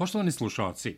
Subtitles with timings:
[0.00, 0.96] Poštovani slušalci,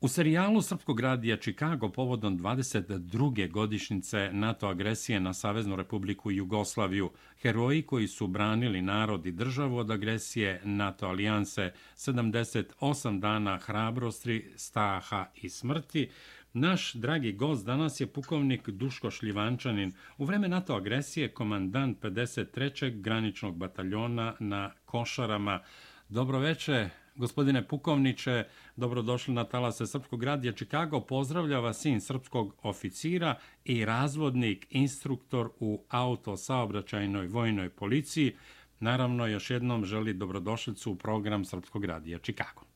[0.00, 3.50] u serijalu Srpskog radija Čikago povodom 22.
[3.50, 7.10] godišnjice NATO agresije na Saveznu republiku Jugoslaviju,
[7.42, 15.26] heroji koji su branili narod i državu od agresije NATO alijanse 78 dana hrabrosti, staha
[15.34, 16.10] i smrti,
[16.52, 23.00] Naš dragi gost danas je pukovnik Duško Šljivančanin, u vreme NATO agresije komandant 53.
[23.00, 25.60] graničnog bataljona na Košarama.
[26.08, 28.44] Dobroveče, Gospodine Pukovniče,
[28.76, 31.00] dobrodošli na talase Srpskog radija Čikago.
[31.00, 33.34] Pozdravlja vas sin srpskog oficira
[33.64, 38.36] i razvodnik, instruktor u autosaobraćajnoj vojnoj policiji.
[38.80, 42.70] Naravno, još jednom želi dobrodošlicu u program Srpskog radija Čikago.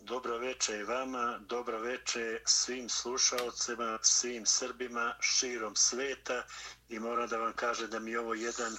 [0.00, 6.42] Dobro veče i vama, dobro veče svim slušalcima, svim Srbima širom sveta
[6.88, 8.72] i moram da vam kažem da mi je ovo jedan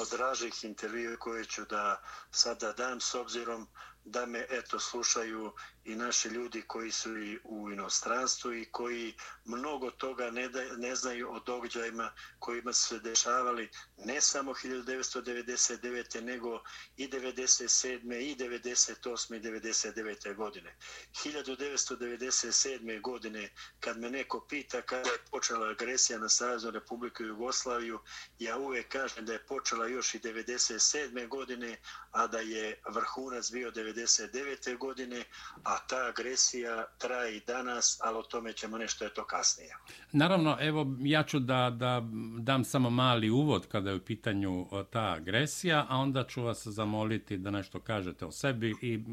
[0.00, 3.66] od dražih intervjua koje ću da sada dam s obzirom
[4.04, 5.52] da me eto slušaju
[5.84, 10.94] i naši ljudi koji su i u inostranstvu i koji mnogo toga ne, da, ne
[10.94, 16.20] znaju o događajima kojima su se dešavali ne samo 1999.
[16.20, 16.62] nego
[16.96, 18.20] i 97.
[18.20, 19.36] i 98.
[19.36, 20.34] i 99.
[20.34, 20.76] godine.
[21.24, 23.00] 1997.
[23.00, 28.00] godine kad me neko pita kada je počela agresija na Saveznu Republiku Jugoslaviju,
[28.38, 31.28] ja uvek kažem da je počela još i 97.
[31.28, 31.76] godine,
[32.10, 34.78] a da je vrhunac bio 99.
[34.78, 35.24] godine,
[35.64, 39.76] a a ta agresija traje i danas, ali o tome ćemo nešto eto kasnije.
[40.12, 42.02] Naravno, evo, ja ću da, da
[42.38, 47.36] dam samo mali uvod kada je u pitanju ta agresija, a onda ću vas zamoliti
[47.36, 49.04] da nešto kažete o sebi i,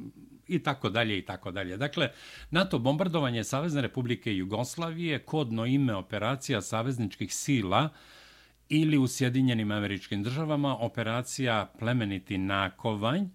[0.48, 1.78] i tako dalje i tako dalje.
[1.78, 2.12] Dakle,
[2.52, 7.90] NATO bombardovanje Savezne republike Jugoslavije, kodno ime operacija savezničkih sila,
[8.74, 13.26] ili u Sjedinjenim američkim državama operacija plemeniti nakovanj,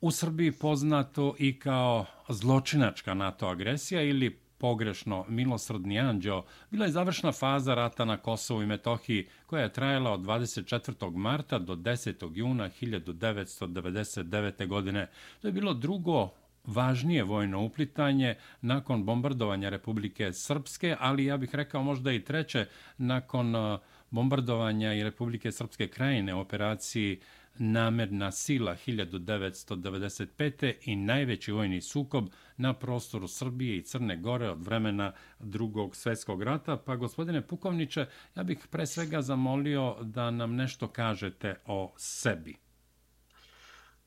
[0.00, 7.32] u Srbiji poznato i kao zločinačka NATO agresija ili pogrešno milosrdni anđeo, bila je završna
[7.32, 11.16] faza rata na Kosovu i Metohiji koja je trajala od 24.
[11.16, 12.30] marta do 10.
[12.34, 14.66] juna 1999.
[14.66, 15.08] godine.
[15.40, 16.30] To je bilo drugo
[16.64, 22.66] važnije vojno uplitanje nakon bombardovanja Republike Srpske, ali ja bih rekao možda i treće
[22.98, 23.78] nakon eh,
[24.10, 27.20] bombardovanja i Republike Srpske krajine u operaciji
[27.58, 30.74] namerna sila 1995.
[30.80, 32.24] i najveći vojni sukob
[32.56, 36.76] na prostoru Srbije i Crne Gore od vremena drugog svjetskog rata.
[36.76, 42.56] Pa, gospodine Pukovniče, ja bih pre svega zamolio da nam nešto kažete o sebi.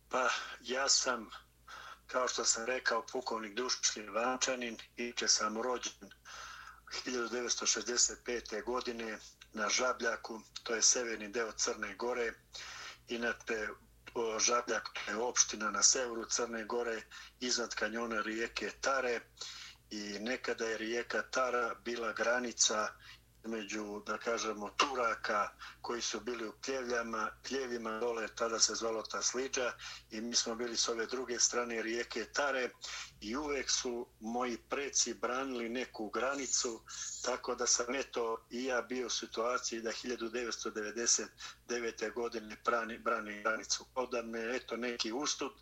[0.09, 0.29] Pa,
[0.61, 1.29] ja sam,
[2.07, 6.09] kao što sam rekao, pukovnik Duškin Vančanin i će sam rođen
[7.05, 8.63] 1965.
[8.65, 9.17] godine
[9.53, 12.33] na Žabljaku, to je severni deo Crne Gore,
[13.07, 13.67] Inače,
[14.39, 17.01] Žabljak je opština na severu Crne Gore,
[17.39, 19.19] iznad kanjona rijeke Tare.
[19.89, 22.87] I nekada je rijeka Tara bila granica
[23.45, 25.49] između, da kažemo, Turaka
[25.81, 29.71] koji su bili u Pljevljama, Pljevima dole, tada se zvalo ta sliđa
[30.11, 32.69] i mi smo bili s ove druge strane rijeke Tare
[33.21, 36.81] i uvek su moji preci branili neku granicu,
[37.25, 42.13] tako da sam eto i ja bio u situaciji da 1999.
[42.13, 43.85] godine brani, brani granicu.
[43.95, 45.53] Oda me eto neki ustup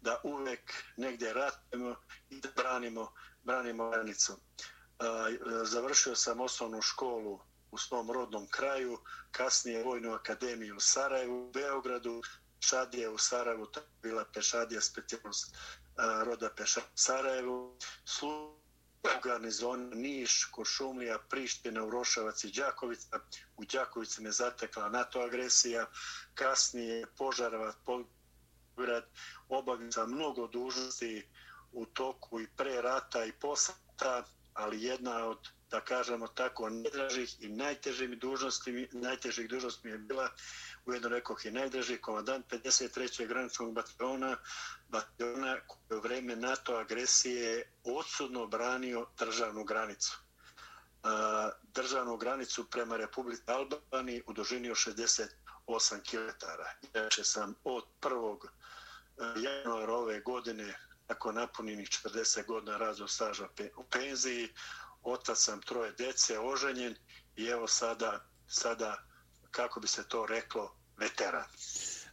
[0.00, 1.96] da uvek negdje ratujemo
[2.30, 3.12] i da branimo,
[3.44, 4.36] branimo granicu
[5.00, 7.40] E, završio sam osnovnu školu
[7.70, 8.98] u svom rodnom kraju,
[9.30, 12.22] kasnije Vojnu akademiju u Sarajevu, u Beogradu,
[12.60, 15.56] Šadija u Sarajevu, to je bila pešadija, specijalnost e,
[16.24, 17.76] roda Peša u Sarajevu,
[18.22, 18.60] u
[19.22, 23.20] garnizonu Niš, Košumlija, Priština, Uroševac i Đakovica.
[23.56, 25.86] U Đakovici me zatekla NATO agresija,
[26.34, 29.04] kasnije Požarevac, Polgrad,
[29.48, 31.28] obavim mnogo dužnosti
[31.72, 33.74] u toku i pre rata i posle
[34.60, 40.28] ali jedna od, da kažemo tako, najdražih i najtežih dužnosti, najtežih dužnosti mi je bila,
[40.86, 43.26] ujedno rekoh i najdraži komandant 53.
[43.26, 44.36] graničnog bataljona,
[44.88, 50.18] bataljona koji je u vreme NATO agresije odsudno branio državnu granicu.
[51.74, 55.28] Državnu granicu prema Republike Albani u dužini od 68
[56.10, 56.46] km.
[56.94, 58.46] Inače sam od 1.
[58.46, 60.78] E, januara ove godine
[61.10, 64.48] nakon napunjenih 40 godina razvoj staža u penziji,
[65.02, 66.94] otac sam troje dece, oženjen
[67.36, 68.96] i evo sada, sada
[69.50, 71.44] kako bi se to reklo, veteran.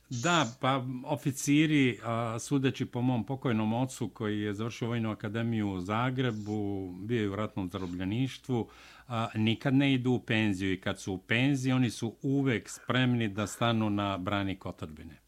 [0.10, 5.82] Da, pa oficiri, a, sudeći po mom pokojnom ocu koji je završio vojnu akademiju u
[5.82, 8.70] Zagrebu, bio je u ratnom zarobljeništvu,
[9.08, 13.28] a, nikad ne idu u penziju i kad su u penziji oni su uvek spremni
[13.28, 15.27] da stanu na brani kotadbine.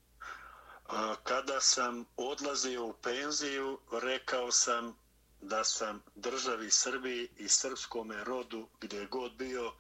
[0.90, 4.96] Kada kada sam odlazio u penziju, rekao sam
[5.42, 9.74] da sam državi Srbiji i srpskome rodu gdje god bio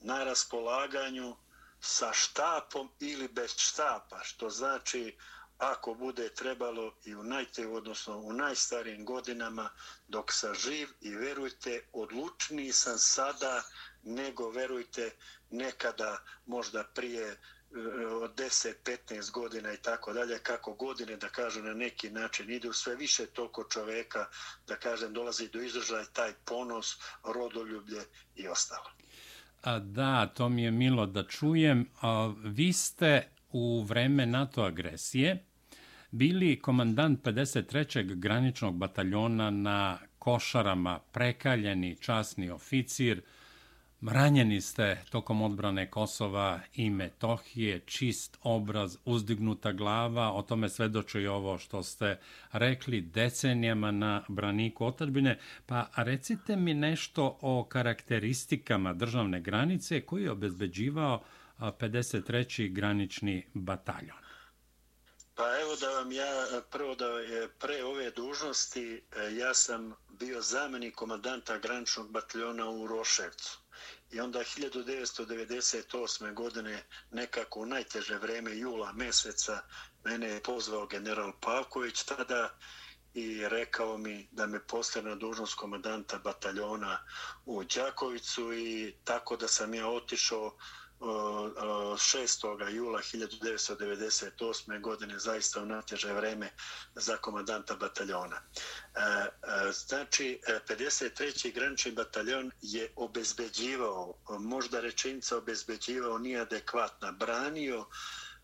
[0.00, 1.36] na raspolaganju
[1.80, 5.16] sa štapom ili bez štapa, što znači
[5.58, 9.70] ako bude trebalo i u najte, odnosno u najstarijim godinama
[10.08, 13.62] dok sam živ i verujte, odlučniji sam sada
[14.02, 15.16] nego verujte
[15.50, 17.40] nekada možda prije
[18.22, 22.72] od 10, 15 godina i tako dalje, kako godine, da kažem, na neki način idu
[22.72, 24.26] sve više toliko čoveka,
[24.66, 28.00] da kažem, dolazi do izražaja taj ponos, rodoljublje
[28.36, 28.90] i ostalo.
[29.62, 31.90] A, da, to mi je milo da čujem.
[32.00, 35.44] A, vi ste u vreme NATO agresije
[36.12, 38.14] bili komandant 53.
[38.14, 43.22] graničnog bataljona na Košarama, prekaljeni časni oficir,
[44.10, 51.26] Ranjeni ste tokom odbrane Kosova i Metohije, čist obraz, uzdignuta glava, o tome svedoče i
[51.26, 52.18] ovo što ste
[52.52, 55.38] rekli decenijama na braniku otadbine.
[55.66, 61.24] Pa recite mi nešto o karakteristikama državne granice koji je obezbeđivao
[61.58, 62.72] 53.
[62.72, 64.22] granični bataljon.
[65.34, 70.40] Pa evo da vam ja, prvo da je pre ove dužnosti, e, ja sam bio
[70.40, 73.61] zamenik komandanta graničnog bataljona u Roševcu.
[74.12, 76.34] I onda 1998.
[76.34, 79.58] godine, nekako u najteže vreme jula meseca,
[80.04, 82.58] mene je pozvao general Pavković tada
[83.14, 86.98] i rekao mi da me postane na dužnost komandanta bataljona
[87.46, 90.56] u Đakovicu i tako da sam ja otišao
[91.02, 92.70] Eh, eh, 6.
[92.70, 94.80] jula 1998.
[94.80, 96.50] godine zaista u nateže vreme
[96.94, 98.36] za komandanta bataljona.
[98.36, 99.26] Eh,
[99.72, 101.54] znači, 53.
[101.54, 107.86] Granični bataljon je obezbeđivao, možda rečenica obezbeđivao nije adekvatna, branio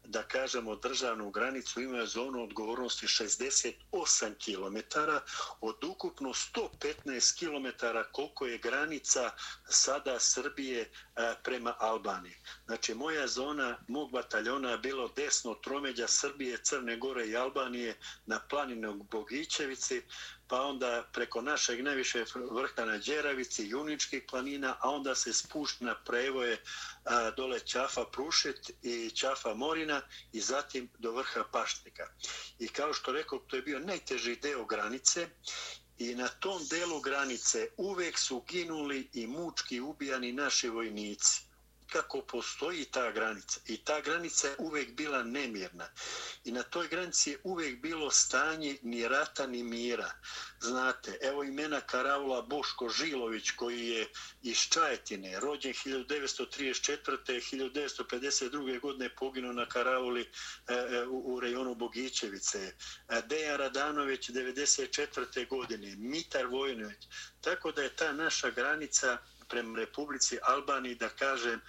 [0.08, 3.74] da kažemo državnu granicu imaju zonu odgovornosti 68
[4.44, 4.98] km
[5.60, 9.30] od ukupno 115 km koliko je granica
[9.68, 10.88] sada Srbije e,
[11.44, 12.36] prema Albaniji.
[12.66, 18.40] Znači moja zona mog bataljona je bilo desno tromeđa Srbije, Crne Gore i Albanije na
[18.50, 20.02] planinu Bogićevici
[20.48, 25.94] pa onda preko našeg najviše vrha na Đeravici, Juničkih planina, a onda se spušta na
[25.94, 26.62] prevoje
[27.04, 30.02] a, dole Ćafa Prušet i Ćafa Morina
[30.32, 32.06] i zatim do vrha Paštika.
[32.58, 35.28] I kao što rekao, to je bio najteži deo granice
[35.98, 41.47] i na tom delu granice uvek su ginuli i mučki ubijani naši vojnici
[41.92, 43.60] kako postoji ta granica.
[43.66, 45.88] I ta granica je uvek bila nemirna.
[46.44, 50.10] I na toj granici je uvek bilo stanje ni rata ni mira.
[50.60, 54.06] Znate, evo imena Karavula Boško Žilović koji je
[54.42, 57.18] iz Čajetine, rođen 1934.
[57.28, 58.80] 1952.
[58.80, 62.58] godine poginuo na Karavuli e, e, u, u rejonu Bogićevice.
[63.08, 65.48] E, Dejan Radanović 1994.
[65.48, 67.08] godine, Mitar Vojnović.
[67.40, 71.60] Tako da je ta naša granica prema Republici Albaniji, da kažem,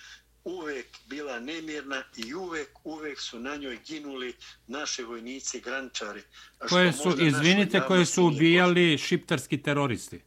[0.43, 4.35] uvek bila nemirna i uvek, uvek su na njoj ginuli
[4.67, 6.23] naše vojnici, grančari.
[6.69, 10.21] Koje su, izvinite, koje su ubijali šiptarski teroristi?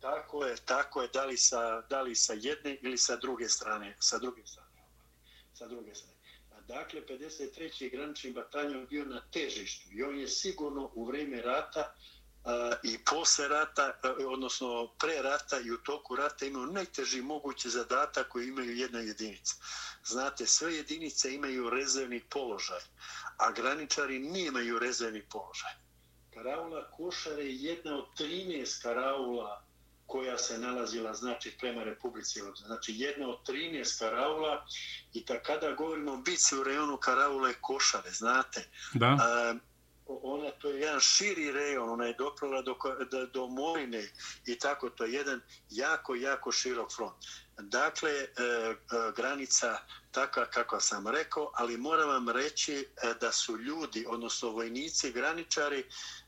[0.00, 3.96] Tako je, tako je, da li, sa, da li sa jedne ili sa druge strane,
[3.98, 4.68] sa druge strane.
[5.54, 6.10] Sa druge strane.
[6.68, 7.90] Dakle, 53.
[7.90, 11.94] granični bataljon bio na težištu i on je sigurno u vreme rata
[12.82, 13.92] i posle rata,
[14.28, 19.54] odnosno pre rata i u toku rata imaju najteži mogući zadatak koji imaju jedna jedinica.
[20.04, 22.80] Znate, sve jedinice imaju rezervni položaj,
[23.36, 25.70] a graničari nimaju rezervni položaj.
[26.34, 29.62] Karaula Košare je jedna od 13 karaula
[30.06, 34.66] koja se nalazila znači prema Republici Znači jedna od 13 karaula
[35.12, 39.06] i ta kada govorimo o bici u rejonu karaule Košare, znate, da.
[39.06, 39.54] A,
[40.22, 42.76] ona to je jedan širi rejon, ona je doprala do,
[43.10, 44.08] do, do Moline
[44.46, 45.40] i tako, to je jedan
[45.70, 47.16] jako, jako širok front.
[47.62, 48.76] Dakle, e, e,
[49.16, 49.78] granica
[50.10, 55.84] takva kako sam rekao, ali moram vam reći e, da su ljudi, odnosno vojnici, graničari,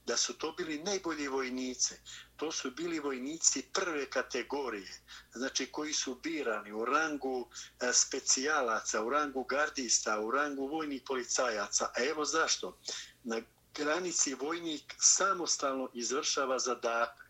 [0.07, 1.95] da su to bili najbolji vojnici.
[2.37, 7.49] To su bili vojnici prve kategorije, znači koji su birani u rangu
[7.81, 11.85] e, specijalaca, u rangu gardista, u rangu vojnih policajaca.
[11.85, 12.79] A evo zašto?
[13.25, 13.41] Na
[13.75, 17.23] granici vojnik samostalno izvršava zadatak.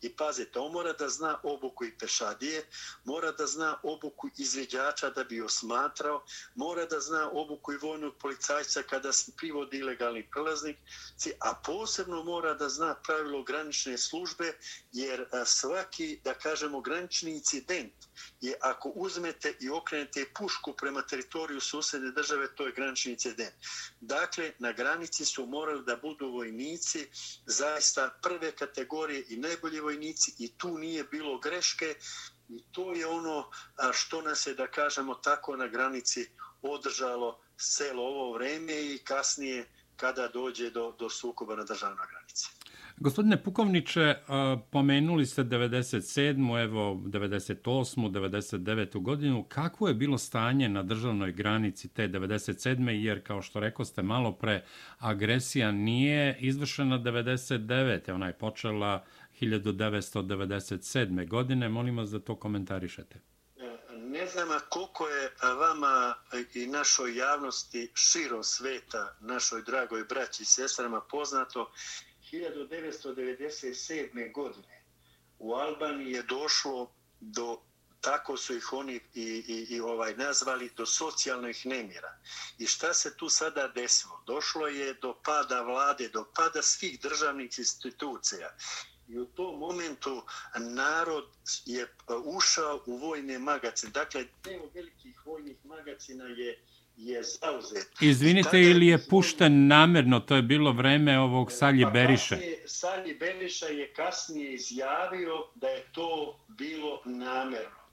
[0.00, 2.66] I pazite, on mora da zna obuku i pešadije,
[3.04, 6.24] mora da zna obuku izveđača da bi osmatrao,
[6.54, 10.76] mora da zna obuku i vojnog policajca kada se privodi ilegalni prelaznik,
[11.40, 14.52] a posebno mora da zna pravilo granične službe,
[14.92, 17.94] jer svaki, da kažemo, granični incident
[18.46, 23.54] je ako uzmete i okrenete pušku prema teritoriju susjedne države, to je granični incident.
[24.00, 27.08] Dakle, na granici su morali da budu vojnici
[27.46, 31.94] zaista prve kategorije i najbolji vojnici i tu nije bilo greške
[32.48, 33.50] i to je ono
[33.92, 36.28] što nas je, da kažemo tako, na granici
[36.62, 42.15] održalo celo ovo vreme i kasnije kada dođe do, do sukoba na državnoj granici.
[42.98, 44.16] Gospodine Pukovniče, e,
[44.70, 46.62] pomenuli ste 97.
[46.64, 48.10] evo 98.
[48.10, 49.02] 99.
[49.02, 49.44] godinu.
[49.48, 52.88] Kako je bilo stanje na državnoj granici te 97.
[52.88, 54.64] jer kao što rekao ste malo pre,
[54.98, 58.12] agresija nije izvršena 99.
[58.12, 59.04] Ona je počela
[59.40, 61.28] 1997.
[61.28, 61.68] godine.
[61.68, 63.20] Molim vas da to komentarišete.
[63.56, 66.14] E, ne znam koliko je vama
[66.54, 71.70] i našoj javnosti širo sveta, našoj dragoj braći i sestrama poznato
[72.32, 74.32] 1997.
[74.32, 74.76] godine
[75.38, 76.90] u Albaniji je došlo
[77.20, 77.58] do
[78.00, 82.18] tako su ih oni i, i, i ovaj nazvali do socijalnih nemira.
[82.58, 84.22] I šta se tu sada desilo?
[84.26, 88.54] Došlo je do pada vlade, do pada svih državnih institucija.
[89.08, 90.22] I u tom momentu
[90.58, 91.24] narod
[91.64, 93.92] je uh, ušao u vojne magacine.
[93.92, 96.62] Dakle, deo velikih vojnih magacina je
[96.96, 97.86] je zauzet.
[98.00, 102.36] Izvinite, ili je pušten namerno, to je bilo vreme ovog Salji pa Beriša.
[102.66, 107.86] Salji Beriša je kasnije izjavio da je to bilo namerno.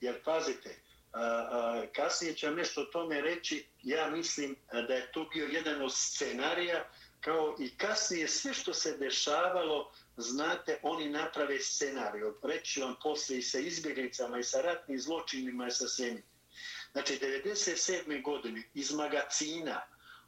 [0.00, 0.76] Jer pazite,
[1.12, 5.82] a, a, kasnije ću nešto o tome reći, ja mislim da je to bio jedan
[5.82, 6.84] od scenarija,
[7.20, 12.34] kao i kasnije sve što se dešavalo, znate, oni naprave scenariju.
[12.42, 16.22] Reći vam poslije i sa izbjeglicama i sa ratnim zločinima i sa svemi.
[16.92, 18.22] Znači, 1997.
[18.22, 19.80] godine iz magacina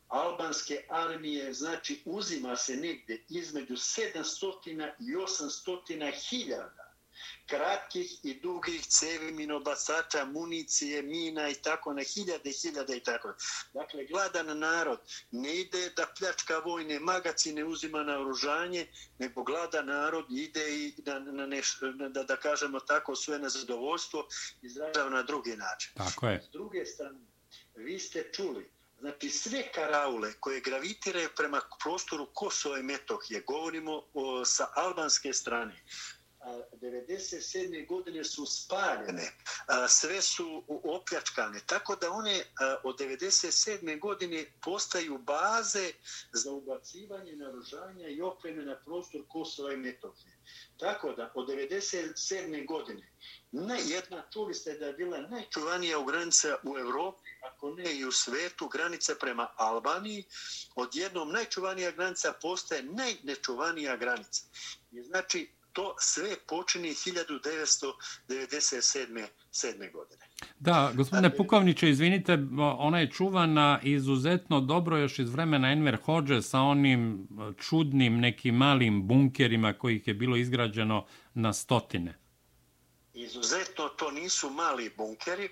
[0.09, 6.82] albanske armije, znači, uzima se negde između 700 i 800 hiljada
[7.47, 13.35] kratkih i dugih cevi minobacača, municije, mina i tako na hiljade i hiljade i tako.
[13.75, 18.87] Dakle, gladan narod ne ide da pljačka vojne magacine uzima na oružanje,
[19.19, 24.29] nego gladan narod ide i na, na neš, da, da kažemo tako sve na zadovoljstvo
[24.63, 25.93] izražava na drugi način.
[25.97, 26.43] Tako je.
[26.49, 27.21] S druge strane,
[27.75, 28.73] vi ste čuli
[29.03, 35.83] Znači, sve karaule koje gravitiraju prema prostoru Kosova i Metohije, govorimo o, sa albanske strane,
[36.45, 37.87] 97.
[37.89, 39.33] godine su spaljene,
[39.89, 42.43] sve su opljačkane, tako da one
[42.83, 44.01] od 97.
[44.01, 45.93] godine postaju baze
[46.33, 50.33] za ubacivanje naružanja i opreme na prostor Kosova i Metohije.
[50.79, 52.67] Tako da od 97.
[52.67, 53.13] godine
[53.53, 58.05] ne, jedna, čuli ste da je bila najčuvanija u granica u Evropi, ako ne i
[58.05, 60.25] u svetu, granica prema Albaniji,
[60.75, 64.43] odjednom najčuvanija granica postaje najnečuvanija granica.
[64.91, 69.27] I znači, to sve počini 1997.
[69.51, 70.23] sedme godine.
[70.59, 72.39] Da, gospodine Pukovniče, izvinite,
[72.79, 79.09] ona je čuvana izuzetno dobro još iz vremena Enver Hođe sa onim čudnim nekim malim
[79.09, 82.19] bunkerima kojih je bilo izgrađeno na stotine.
[83.15, 85.49] Izuzetno to nisu mali bunkeri.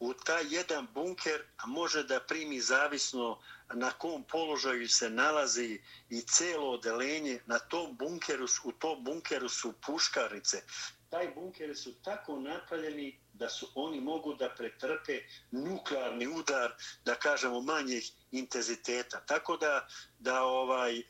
[0.00, 3.38] U taj jedan bunker može da primi zavisno
[3.74, 9.72] na kom položaju se nalazi i celo odelenje na tom bunkeru, u tom bunkeru su
[9.86, 10.62] puškarice.
[11.10, 16.74] Taj bunkeri su tako napravljeni da su oni mogu da pretrpe nuklearni udar,
[17.04, 19.20] da kažemo manjih intenziteta.
[19.26, 21.02] Tako da da ovaj e,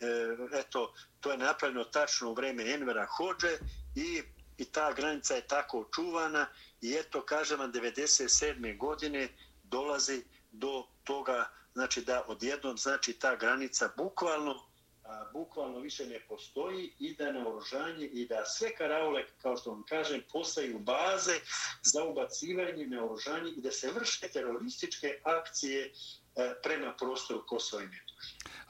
[0.53, 3.59] eto to je napravljeno tačno u vreme Envera Hođe
[3.95, 4.23] i
[4.61, 6.47] i ta granica je tako čuvana
[6.81, 8.79] i eto kažem 97.
[8.79, 9.29] godine
[9.63, 14.71] dolazi do toga znači da odjednom znači ta granica bukvalno
[15.05, 19.71] a, bukvalno više ne postoji i da na oružanje i da sve karaule, kao što
[19.71, 21.39] vam kažem, postaju baze
[21.83, 25.93] za ubacivanje na oružanje i da se vrše terorističke akcije
[26.37, 28.11] a, prema prostoru Kosova i Metohije.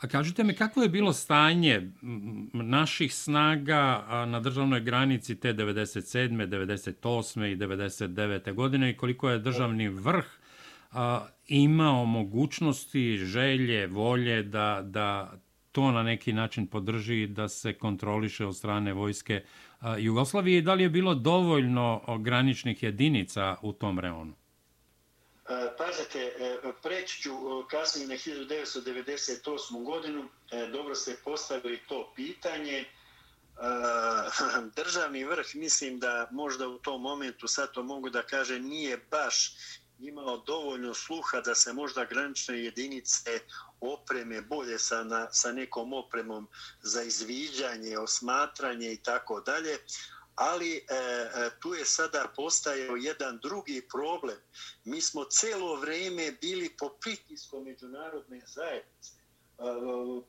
[0.00, 1.90] A kažite mi, kako je bilo stanje
[2.52, 6.48] naših snaga na državnoj granici te 97.
[6.48, 7.52] 98.
[7.52, 8.54] i 99.
[8.54, 10.39] godine i koliko je državni vrh
[10.92, 15.32] a, imao mogućnosti, želje, volje da, da
[15.72, 19.44] to na neki način podrži da se kontroliše od strane vojske
[19.98, 24.32] Jugoslavije i da li je bilo dovoljno graničnih jedinica u tom reonu?
[25.48, 27.34] E, pazite, e, preći ću e,
[27.70, 29.84] kasnije na 1998.
[29.84, 30.28] godinu,
[30.72, 32.84] dobro ste postavili to pitanje,
[34.76, 39.54] državni vrh, mislim da možda u tom momentu, sad to mogu da kaže, nije baš
[40.00, 43.40] imao dovoljno sluha da se možda granične jedinice
[43.80, 46.48] opreme bolje sa, na, sa nekom opremom
[46.82, 49.78] za izviđanje, osmatranje i tako dalje.
[50.34, 54.38] Ali e, e tu je sada postajao jedan drugi problem.
[54.84, 59.62] Mi smo celo vreme bili po pritiskom međunarodne zajednice, e,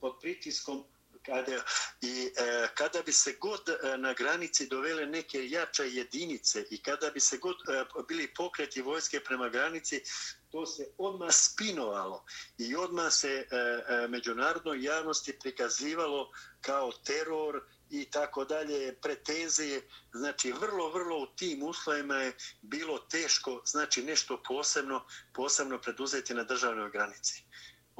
[0.01, 0.83] pod pritiskom
[1.25, 1.63] kada,
[2.01, 7.09] i e, kada bi se god e, na granici dovele neke jače jedinice i kada
[7.09, 10.03] bi se god e, bili pokreti vojske prema granici,
[10.51, 12.25] to se odmah spinovalo
[12.57, 19.81] i odmah se e, e, međunarodnoj javnosti prikazivalo kao teror i tako dalje, pretenzije.
[20.13, 26.43] Znači, vrlo, vrlo u tim uslovima je bilo teško, znači nešto posebno, posebno preduzeti na
[26.43, 27.43] državnoj granici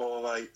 [0.02, 0.46] ovaj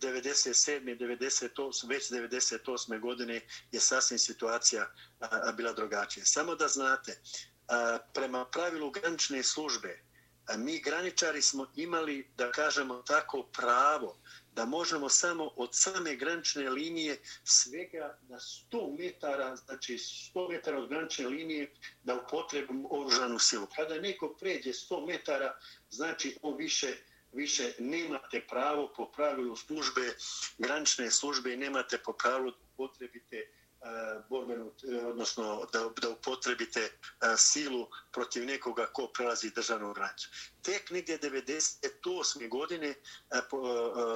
[0.00, 0.98] 97.
[0.98, 1.88] 98.
[1.88, 3.00] već 98.
[3.00, 3.40] godine
[3.72, 6.24] je sasvim situacija a, bila drugačija.
[6.24, 7.20] Samo da znate,
[7.68, 10.00] a, prema pravilu granične službe,
[10.46, 14.18] a, mi graničari smo imali, da kažemo tako, pravo
[14.58, 20.88] da možemo samo od same granične linije svega na 100 metara, znači 100 metara od
[20.88, 21.72] granične linije
[22.04, 23.66] da upotrebimo oružanu silu.
[23.76, 25.58] Kada neko pređe 100 metara,
[25.90, 26.96] znači on više
[27.32, 30.16] više nemate pravo po pravilu službe,
[30.58, 36.90] granične službe nemate po pravilu potrebite uh, e, borbenu, e, odnosno da, da upotrebite e,
[37.36, 40.28] silu protiv nekoga ko prelazi državnu granicu.
[40.62, 42.48] Tek negdje 98.
[42.48, 42.94] godine,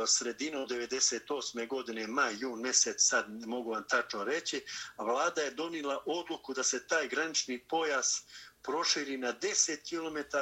[0.07, 1.69] sredinom 98.
[1.69, 4.65] godine, maj, jun, mjesec, sad ne mogu vam tačno reći,
[4.99, 8.25] vlada je donila odluku da se taj granični pojas
[8.63, 10.37] proširi na 10 km,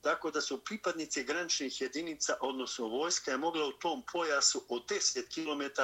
[0.00, 5.34] tako da su pripadnici graničnih jedinica, odnosno vojska, je mogla u tom pojasu od 10
[5.34, 5.82] km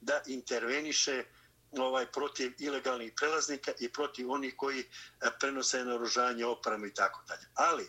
[0.00, 1.24] da interveniše
[1.72, 7.46] ovaj protiv ilegalnih prelaznika i protiv onih koji eh, prenose naoružanje, opremu i tako dalje.
[7.54, 7.88] Ali,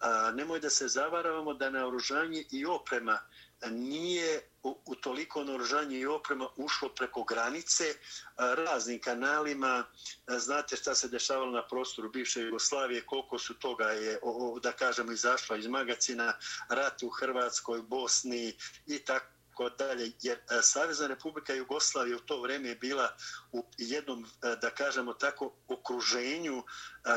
[0.00, 3.18] a, nemoj da se zavaravamo da naoružanje i oprema
[3.60, 7.96] eh, nije u, u toliko naoružanje i oprema ušlo preko granice e,
[8.36, 9.84] raznim kanalima.
[9.84, 14.18] E, znate šta se dešavalo na prostoru bivše Jugoslavije, koliko su toga je,
[14.62, 18.56] da kažemo, izašlo iz magacina, rat u Hrvatskoj, Bosni
[18.86, 23.16] i tako dalje, jer e, Savezna Republika Jugoslavije u to vrijeme je bila
[23.52, 24.26] u jednom,
[24.60, 26.62] da kažemo tako, okruženju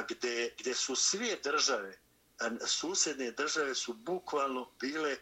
[0.09, 1.99] gdje, gdje su sve države,
[2.65, 5.17] susjedne države su bukvalno bile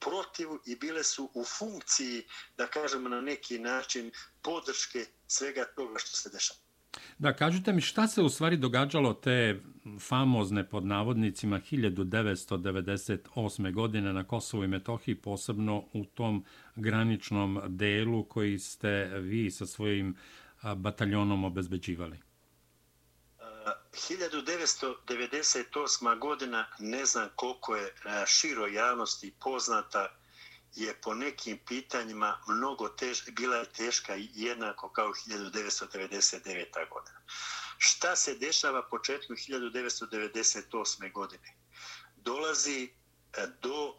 [0.00, 2.22] protiv i bile su u funkciji,
[2.56, 4.10] da kažemo na neki način,
[4.42, 6.60] podrške svega toga što se dešava.
[7.18, 9.60] Da, kažite mi šta se u stvari događalo te
[10.00, 13.74] famozne pod navodnicima 1998.
[13.74, 16.44] godine na Kosovu i Metohiji, posebno u tom
[16.76, 20.16] graničnom delu koji ste vi sa svojim
[20.76, 22.27] bataljonom obezbeđivali?
[23.98, 26.18] 1998.
[26.18, 27.92] godina, ne znam koliko je e,
[28.26, 30.14] širo javnosti poznata,
[30.74, 36.88] je po nekim pitanjima mnogo tež, bila je teška jednako kao 1999.
[36.90, 37.20] godina.
[37.78, 41.12] Šta se dešava početkom 1998.
[41.12, 41.54] godine?
[42.16, 42.92] Dolazi
[43.32, 43.94] e, do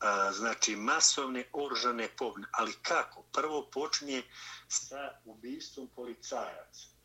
[0.00, 2.48] a, znači masovne oružane pobune.
[2.52, 3.22] Ali kako?
[3.32, 4.22] Prvo počinje
[4.68, 6.95] sa ubistvom policajaca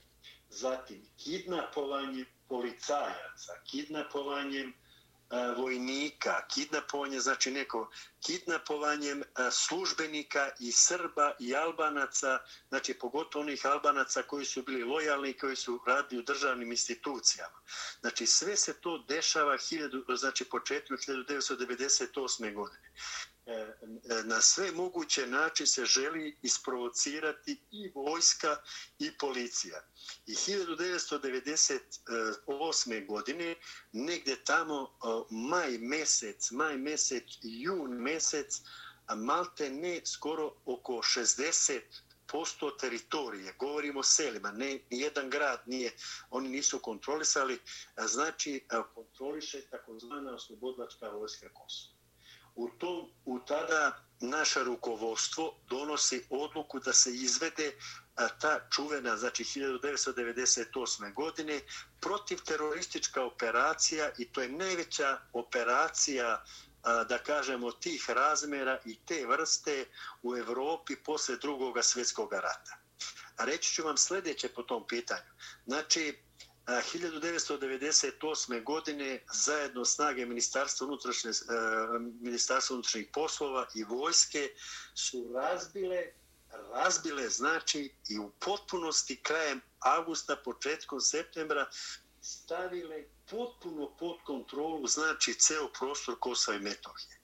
[0.51, 4.73] zatim kidnapovanje policajaca, kidnapovanjem e,
[5.57, 7.89] vojnika, kidnapovanje, znači neko
[8.25, 15.37] kidnapovanjem e, službenika i Srba i Albanaca, znači pogotovo onih Albanaca koji su bili lojalni,
[15.37, 17.61] koji su radili u državnim institucijama.
[17.99, 22.53] Znači sve se to dešava hiljadu, znači početkom 1998.
[22.53, 22.91] godine.
[23.51, 23.75] E, e,
[24.23, 28.57] na sve moguće način se želi isprovocirati i vojska
[28.99, 29.83] i policija.
[30.25, 33.07] I 1998.
[33.07, 33.55] godine,
[33.91, 34.87] negde tamo e,
[35.29, 38.61] maj mesec, maj mesec, jun mesec,
[39.15, 41.81] malte ne skoro oko 60
[42.27, 45.91] posto teritorije, govorimo o selima, ne, jedan grad nije,
[46.29, 47.59] oni nisu kontrolisali,
[48.07, 52.00] znači kontroliše takozvana oslobodlačka vojska Kosova
[52.55, 57.71] u tom u tada naše rukovodstvo donosi odluku da se izvede
[58.15, 61.13] a, ta čuvena znači 1998.
[61.13, 61.61] godine
[62.01, 66.43] protiv teroristička operacija i to je najveća operacija
[66.83, 69.85] a, da kažemo tih razmera i te vrste
[70.23, 72.77] u Evropi posle drugog svjetskog rata.
[73.37, 75.31] A reći ću vam sljedeće po tom pitanju.
[75.65, 76.23] Znači,
[76.67, 78.63] 1998.
[78.63, 81.33] godine zajedno snage Ministarstva unutrašnje, e,
[82.21, 84.49] Ministarstva unutrašnjih poslova i vojske
[84.95, 86.13] su razbile
[86.73, 91.69] razbile, znači, i u potpunosti krajem augusta, početkom septembra,
[92.21, 97.21] stavile potpuno pod kontrolu, znači, ceo prostor Kosova i Metohije.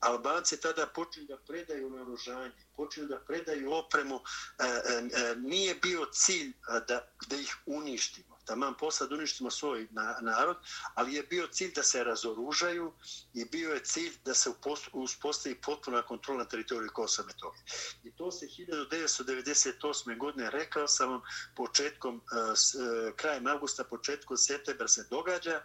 [0.00, 4.14] Albanci tada počeli da predaju naoružanje, počeli da predaju opremu.
[4.14, 6.52] E, e, e nije bio cilj
[6.88, 9.88] da, da ih uništi da mam posla da uništimo svoj
[10.20, 10.56] narod,
[10.94, 12.92] ali je bio cilj da se razoružaju
[13.34, 14.50] i bio je cilj da se
[14.92, 17.64] uspostavi potpuna kontrola na teritoriju Kosova Metohije.
[18.04, 20.18] I to se 1998.
[20.18, 21.22] godine, rekao sam vam,
[21.56, 25.62] početkom, eh, krajem augusta, početkom septembra se događa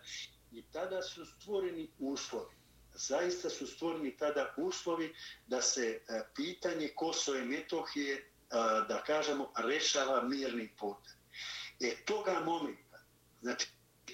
[0.52, 2.56] i tada su stvoreni uslovi.
[2.96, 5.15] Zaista su stvoreni tada uslovi
[5.48, 8.24] da se e, pitanje Kosova i Metohije, e,
[8.88, 11.23] da kažemo, rešava mirnim putem.
[11.84, 13.00] E toga momenta,
[13.41, 13.67] znači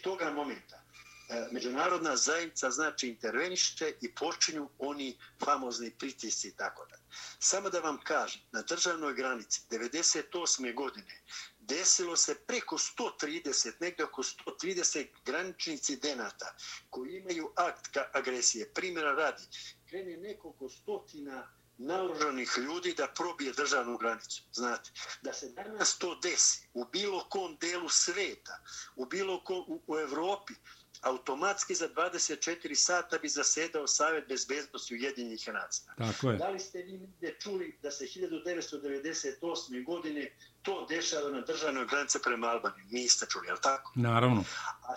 [0.04, 0.84] toga momenta,
[1.30, 6.98] e, međunarodna zajednica znači interveniše i počinju oni famozni pritisci i tako da.
[7.40, 10.76] Samo da vam kažem, na državnoj granici 98.
[10.76, 11.22] godine
[11.60, 16.56] desilo se preko 130, negde oko 130 graničnici denata
[16.90, 18.74] koji imaju akt ka agresije.
[18.74, 19.44] Primjera radi,
[19.90, 24.44] krene nekoliko stotina naoružanih ljudi da probije državnu granicu.
[24.54, 28.60] Znate, da se danas to desi u bilo kom delu sveta,
[28.96, 30.54] u bilo kom u, u Evropi,
[31.02, 35.94] automatski za 24 sata bi zasedao Savjet bezbednosti Ujedinjenih nacija.
[35.98, 36.38] Tako je.
[36.38, 39.86] Da li ste vi negdje čuli da se 1998.
[39.86, 42.86] godine to dešava na državnoj granici prema Albaniji?
[42.92, 43.92] Niste čuli, je li tako?
[43.96, 44.44] Naravno.
[44.84, 44.96] A,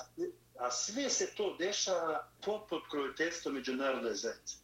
[0.59, 4.57] a sve se to dešava pod podkrojiteljstvom međunarodne zajednice.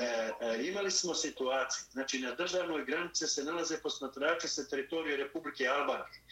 [0.00, 5.68] E, e, imali smo situaciju, znači na državnoj granici se nalaze posmatrači sa teritorije Republike
[5.68, 6.22] Albanije.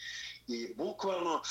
[0.47, 1.41] I bukvalno,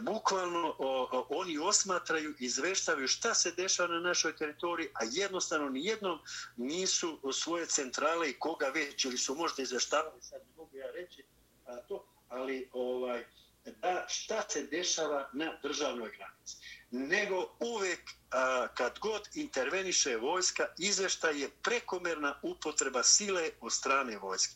[0.00, 6.18] bukvalno o, o, oni osmatraju, izveštavaju šta se dešava na našoj teritoriji, a jednostavno nijednom
[6.56, 11.24] nisu svoje centrale i koga već, ili su možda izveštavali, sad ne mogu ja reći
[11.66, 13.24] a, to, ali ovaj,
[13.64, 16.56] da šta se dešava na državnoj granici
[16.90, 24.54] nego uvek a, kad god interveniše vojska, izvešta je prekomerna upotreba sile od strane vojske.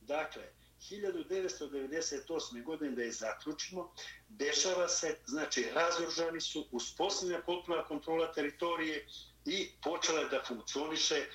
[0.00, 0.42] Dakle,
[0.90, 2.64] 1998.
[2.64, 3.94] godine da je zaključimo,
[4.28, 9.06] dešava se, znači razoržani su, uspostavljena potpuna kontrola teritorije
[9.44, 11.26] i počela da funkcioniše,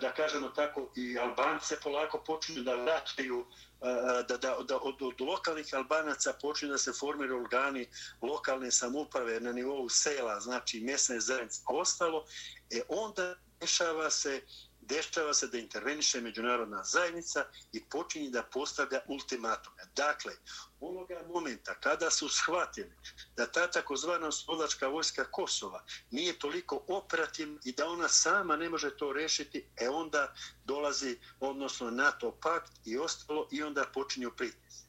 [0.00, 3.46] da kažemo tako, i Albance polako počinju da vraćaju
[3.82, 7.88] E, da, da, da od, od lokalnih albanaca počinju da se formiraju organi
[8.22, 12.24] lokalne samuprave na nivou sela, znači mjesne zajednice, ostalo,
[12.70, 14.42] e onda dešava se
[14.88, 19.82] dešava se da interveniše međunarodna zajednica i počinje da postavlja ultimatume.
[19.96, 20.32] Dakle,
[20.80, 22.92] onoga momenta kada su shvatili
[23.36, 28.96] da ta takozvana oslobodlačka vojska Kosova nije toliko operativna i da ona sama ne može
[28.96, 34.86] to rešiti, e onda dolazi odnosno NATO pakt i ostalo i onda počinju pritis.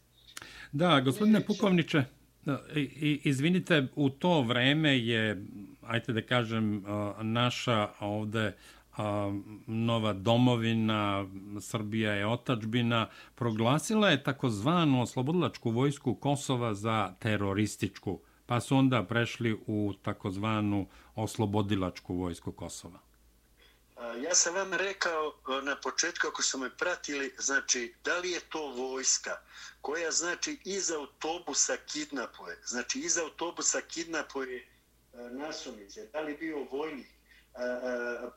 [0.71, 2.03] Da, gospodine Pukovniče,
[3.23, 5.45] izvinite, u to vreme je,
[5.81, 6.83] ajte da kažem,
[7.21, 8.57] naša ovde
[9.67, 11.25] nova domovina,
[11.61, 19.59] Srbija je otačbina, proglasila je takozvanu oslobodilačku vojsku Kosova za terorističku, pa su onda prešli
[19.67, 22.99] u takozvanu oslobodilačku vojsku Kosova.
[24.23, 28.39] Ja sam vam rekao e, na početku, ako su me pratili, znači, da li je
[28.39, 29.31] to vojska
[29.81, 34.67] koja, znači, iz autobusa kidnapuje, znači, iz autobusa kidnapuje e,
[35.31, 37.16] nasumice, da li bio vojnik,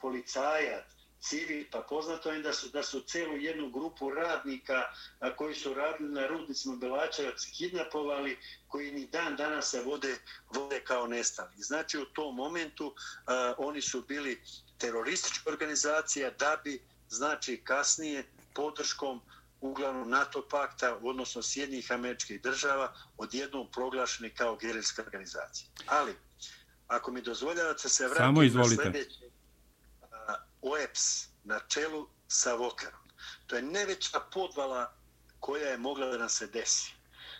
[0.00, 0.84] policajac,
[1.20, 4.82] civil, pa poznato je da su, da su celu jednu grupu radnika
[5.20, 10.16] a, koji su radili na rudnicima Belačevac kidnapovali, koji ni dan danas se vode,
[10.54, 11.50] vode kao nestali.
[11.56, 12.94] Znači u tom momentu
[13.26, 14.42] a, oni su bili
[14.78, 19.20] teroristička organizacija da bi, znači kasnije, podrškom
[19.60, 25.68] uglavnom NATO pakta, odnosno Sjednjih američkih država, odjednom proglašeni kao gerilska organizacija.
[25.86, 26.14] Ali,
[26.90, 28.84] ako mi dozvoljavate se vratiti Samo izvolite.
[28.84, 29.30] na sljedeće,
[30.62, 33.00] OEPS na čelu sa Vokarom.
[33.46, 34.94] To je neveća podvala
[35.40, 36.92] koja je mogla da nam se desi.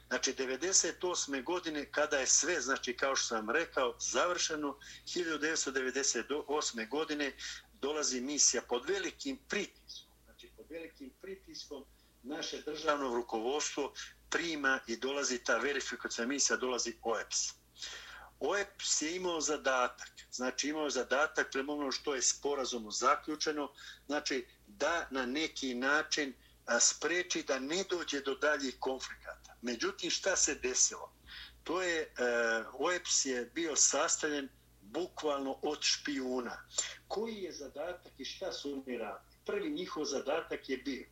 [0.08, 1.44] Znači, 98.
[1.44, 6.88] godine, kada je sve, znači, kao što sam rekao, završeno, 1998.
[6.88, 7.32] godine
[7.80, 10.10] dolazi misija pod velikim pritiskom.
[10.24, 11.84] Znači, pod velikim pritiskom
[12.22, 13.92] naše državno rukovodstvo
[14.30, 17.54] prima i dolazi ta verifikacija misija, dolazi OEPS.
[18.40, 23.72] OEPS je imao zadatak, znači imao zadatak prema ono što je sporazumno zaključeno,
[24.06, 26.34] znači da na neki način
[26.80, 29.56] spreči da ne dođe do daljih konflikata.
[29.62, 31.12] Međutim, šta se desilo?
[31.64, 32.08] To je, e,
[32.72, 34.48] OEPS je bio sastavljen
[34.92, 36.62] bukvalno od špijuna.
[37.08, 39.30] Koji je zadatak i šta su oni radili?
[39.46, 41.06] Prvi njihov zadatak je bio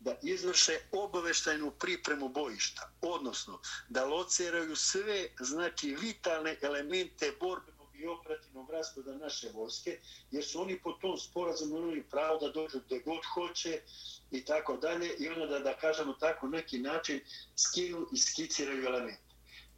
[0.00, 8.70] da izvrše obaveštajnu pripremu bojišta, odnosno da lociraju sve znači vitalne elemente borbenog i operativnog
[8.70, 9.98] raspada naše vojske,
[10.30, 13.82] jer su oni po tom sporazumu imali pravo da dođu gde god hoće
[14.30, 17.20] i tako dalje i onda da, da kažemo tako neki način
[17.56, 19.33] skinu i skiciraju elemente.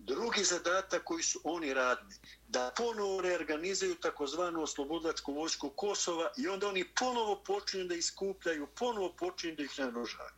[0.07, 2.15] Drugi zadatak koji su oni radili,
[2.49, 9.13] da ponovo reorganizuju takozvanu oslobodačku vojsku Kosova i onda oni ponovo počinju da iskupljaju, ponovo
[9.13, 10.31] počinju da ih narožaju.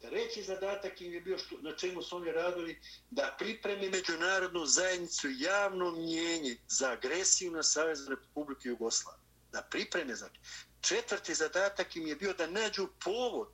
[0.00, 2.80] Treći zadatak im je bio što, na čemu su oni radili,
[3.10, 9.22] da pripremi međunarodnu zajednicu javno mnjenje za agresiju na Savez Republike Jugoslavije.
[9.52, 10.28] Da pripreme za
[10.80, 13.48] Četvrti zadatak im je bio da nađu povod,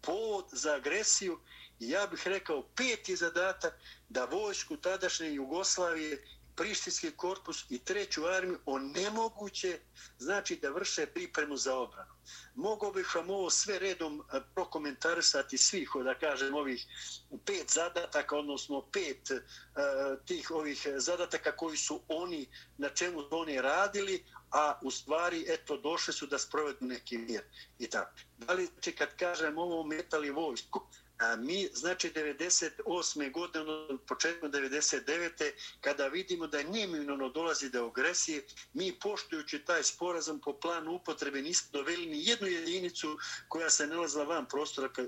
[0.00, 1.40] povod za agresiju
[1.88, 3.74] ja bih rekao peti zadatak
[4.08, 6.24] da vojsku tadašnje Jugoslavije
[6.56, 9.78] Prištinski korpus i treću armiju onemoguće,
[10.18, 12.12] znači da vrše pripremu za obranu.
[12.54, 16.86] Mogao bih vam ovo sve redom eh, prokomentarisati svih, da kažem, ovih
[17.46, 19.38] pet zadataka, odnosno pet uh,
[20.26, 25.76] tih ovih zadataka koji su oni, na čemu su oni radili, a u stvari, eto,
[25.76, 27.42] došli su da sprovedu neki mir.
[27.78, 28.12] I tako.
[28.38, 30.86] Da li, znači, kad kažem ovo metali vojsku,
[31.22, 33.32] A mi, znači, 98.
[33.32, 35.50] godine, ono, početno 99.
[35.80, 41.68] kada vidimo da neminovno dolazi do agresije, mi poštujući taj sporazum po planu upotrebe nismo
[41.72, 45.02] doveli ni jednu jedinicu koja se nalazila van prostora e,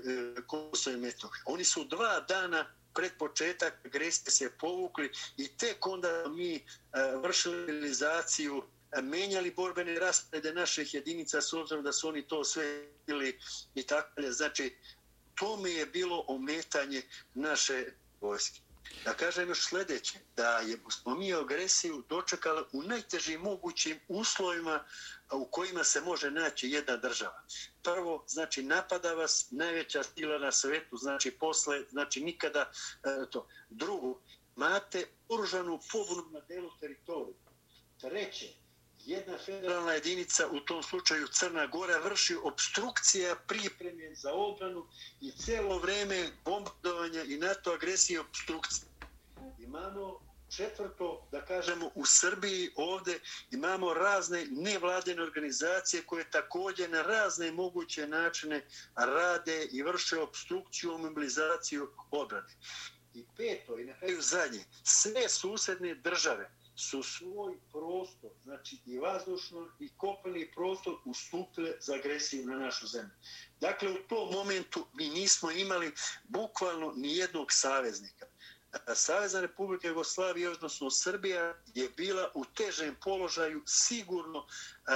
[0.47, 1.43] Kosova i Metohije.
[1.45, 6.61] Oni su dva dana pred početak agresije se povukli i tek onda mi e,
[7.23, 12.87] vršili realizaciju e, menjali borbene rasporede naših jedinica s obzirom da su oni to sve
[13.07, 13.39] ili
[13.75, 14.31] i tako dalje.
[14.31, 14.75] Znači,
[15.35, 17.01] tome je bilo ometanje
[17.33, 17.85] naše
[18.21, 18.59] vojske.
[19.03, 24.83] Da kažem još sljedeće, da je, smo mi agresiju dočekali u najtežim mogućim uslovima
[25.31, 27.43] u kojima se može naći jedna država.
[27.83, 32.71] Prvo, znači, napada vas najveća sila na svetu, znači, posle, znači, nikada
[33.03, 33.47] e, to.
[33.69, 34.21] Drugo,
[34.57, 37.35] imate oružanu pobunu na delu teritoriju.
[38.01, 38.53] Treće,
[39.05, 44.87] jedna federalna jedinica, u tom slučaju Crna Gora, vrši obstrukcija pripreme za obranu
[45.21, 48.87] i celo vreme bombardovanja i NATO agresije obstrukcije.
[49.59, 50.19] Imamo
[50.55, 53.19] četvrto, da kažemo, u Srbiji ovde
[53.51, 58.65] imamo razne nevladene organizacije koje također na razne moguće načine
[58.95, 62.55] rade i vrše obstrukciju, mobilizaciju obrane.
[63.13, 69.69] I peto, i na kraju zadnje, sve susedne države, su svoj prostor, znači i vazdušno
[69.79, 73.15] i kopani prostor ustupile za agresiju na našu zemlju.
[73.59, 75.91] Dakle, u tom momentu mi nismo imali
[76.23, 78.25] bukvalno ni jednog saveznika.
[78.95, 84.45] Savezna Republika Jugoslavija, odnosno Srbija, je bila u težem položaju sigurno
[84.87, 84.91] e,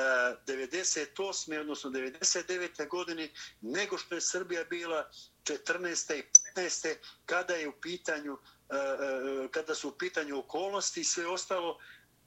[0.47, 1.59] 98.
[1.59, 2.87] odnosno 99.
[2.87, 3.29] godine
[3.61, 5.09] nego što je Srbija bila
[5.43, 6.19] 14.
[6.19, 6.23] i
[6.55, 6.95] 15.
[7.25, 8.37] kada je u pitanju
[9.51, 11.77] kada su u pitanju okolnosti i sve ostalo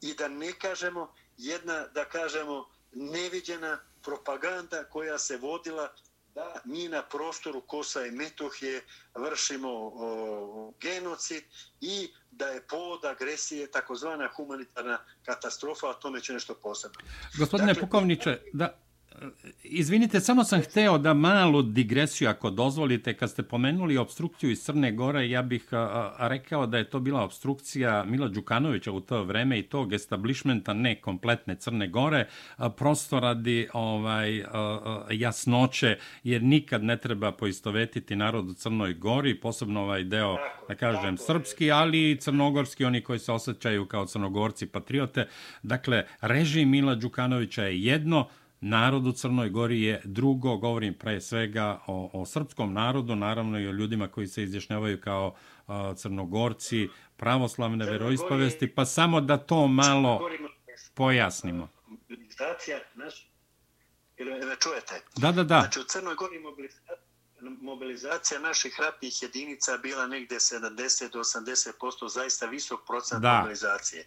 [0.01, 5.93] i da ne kažemo jedna, da kažemo, neviđena propaganda koja se vodila
[6.35, 8.83] da mi na prostoru Kosa i Metohije
[9.15, 11.45] vršimo o, genocid
[11.81, 17.01] i da je povod agresije takozvana humanitarna katastrofa, a tome će nešto posebno.
[17.39, 18.82] Gospodine dakle, Pukovniče, da,
[19.65, 24.93] Izvinite, samo sam hteo da malu digresiju, ako dozvolite, kad ste pomenuli obstrukciju iz Crne
[24.93, 29.25] Gore, ja bih a, a, rekao da je to bila obstrukcija Mila Đukanovića u to
[29.25, 34.45] vreme i tog establishmenta, ne kompletne Crne Gore, a, prosto radi ovaj,
[35.11, 40.37] jasnoće, jer nikad ne treba poistovetiti narod u Crnoj Gori, posebno ovaj deo,
[40.69, 45.29] da kažem, srpski, ali i crnogorski, oni koji se osjećaju kao crnogorci patriote.
[45.63, 48.29] Dakle, režim Mila Đukanovića je jedno,
[48.63, 53.69] narod u Crnoj Gori je drugo, govorim pre svega o, o srpskom narodu, naravno i
[53.69, 55.35] o ljudima koji se izjašnjavaju kao
[55.67, 60.31] a, crnogorci, pravoslavne veroispovesti, pa samo da to malo
[60.95, 61.69] pojasnimo.
[61.87, 63.31] Mobilizacija, znaš,
[64.17, 65.03] ili me čujete?
[65.17, 65.61] Da, da, da.
[65.61, 66.97] Znači u Crnoj Gori mobilizacija,
[67.61, 74.07] mobilizacija naših ratnih jedinica bila negde 70 do 80%, zaista visok procent mobilizacije.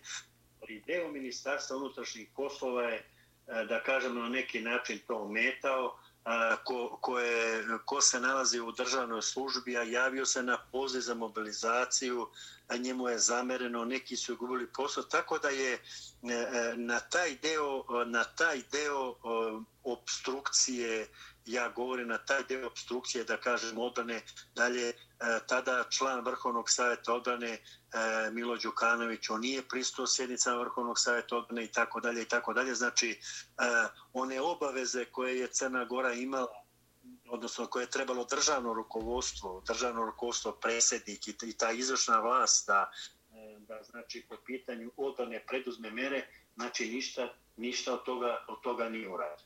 [0.61, 3.14] Ali deo ministarstva unutrašnjih poslova je
[3.47, 6.29] E, da kažemo na neki način to ometao, e,
[6.63, 11.13] ko, ko, je, ko se nalazi u državnoj službi, a javio se na poziv za
[11.13, 12.27] mobilizaciju,
[12.67, 15.79] a njemu je zamereno, neki su gubili posao, tako da je e,
[16.75, 19.15] na taj deo, na taj deo
[19.84, 21.08] obstrukcije
[21.45, 24.21] ja govorim na taj deo obstrukcije, da kažem, odbrane,
[24.55, 24.93] dalje, e,
[25.47, 27.60] tada član Vrhovnog savjeta odbrane e,
[28.31, 32.75] Milo Đukanović, on nije pristuo sjednicama Vrhovnog savjeta odbrane i tako dalje i tako dalje.
[32.75, 33.17] Znači, e,
[34.13, 36.47] one obaveze koje je Crna Gora imala
[37.29, 42.91] odnosno koje je trebalo državno rukovodstvo, državno rukovodstvo, predsjednik i, ta izvršna vlast da,
[43.60, 49.10] da znači po pitanju odbrane preduzme mere, znači ništa, ništa od toga, od toga nije
[49.10, 49.45] uradio.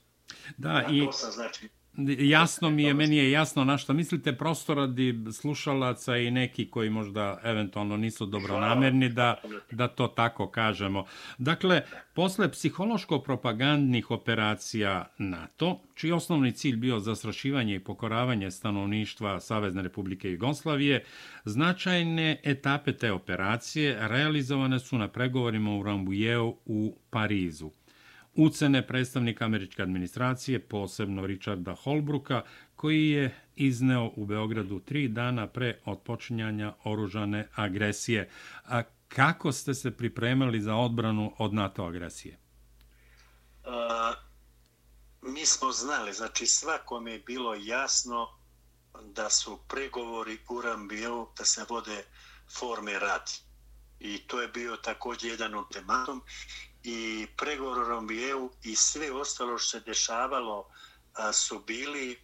[0.58, 1.06] Da, ja, i...
[1.06, 1.70] To sam, znači,
[2.20, 6.90] Jasno mi je, meni je jasno na što mislite, prosto radi slušalaca i neki koji
[6.90, 9.36] možda eventualno nisu dobro namerni da,
[9.72, 11.06] da to tako kažemo.
[11.38, 11.82] Dakle,
[12.14, 21.04] posle psihološko-propagandnih operacija NATO, čiji osnovni cilj bio zastrašivanje i pokoravanje stanovništva Savezne republike Jugoslavije,
[21.46, 27.72] značajne etape te operacije realizovane su na pregovorima u Rambujeu u Parizu
[28.36, 32.42] ucene predstavnika američke administracije, posebno Richarda Holbruka,
[32.76, 38.30] koji je izneo u Beogradu tri dana pre otpočinjanja oružane agresije.
[38.66, 42.38] A kako ste se pripremali za odbranu od NATO agresije?
[43.66, 44.14] A,
[45.22, 48.28] mi smo znali, znači svakome je bilo jasno
[49.04, 52.04] da su pregovori u Rambiju da se vode
[52.60, 53.32] forme radi.
[54.00, 56.22] I to je bio također jedan ultimatum
[56.84, 60.70] i pregovorom EU i sve ostalo što se dešavalo
[61.14, 62.20] a, su bili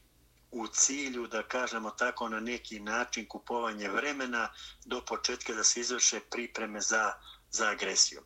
[0.52, 4.50] u cilju, da kažemo tako, na neki način kupovanje vremena
[4.86, 7.14] do početka da se izvrše pripreme za,
[7.52, 8.22] za agresiju.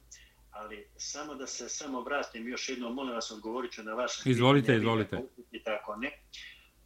[0.51, 4.29] Ali samo da se samo vratim još jednom, molim vas, odgovorit ću na vaše...
[4.29, 5.17] Izvolite, izvolite.
[5.51, 6.23] I tako, ne.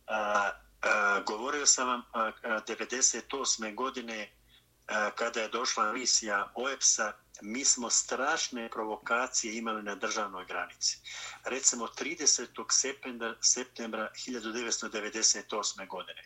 [0.07, 0.51] A,
[0.81, 3.75] a, govorio sam vam a, a, 98.
[3.75, 4.31] godine
[4.87, 10.97] a, kada je došla misija OEPS-a mi smo strašne provokacije imali na državnoj granici.
[11.45, 12.65] Recimo 30.
[12.71, 15.87] septembra, septembra 1998.
[15.87, 16.23] godine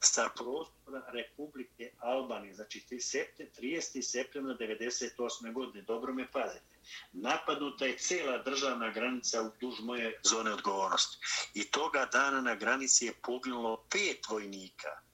[0.00, 4.02] sa prostora Republike Albanije, znači 30.
[4.02, 5.52] septembra 1998.
[5.52, 6.76] godine, dobro me pazite,
[7.12, 11.16] napadnuta je cela državna granica u duž moje zone odgovornosti.
[11.54, 14.88] I toga dana na granici je poginulo pet vojnika–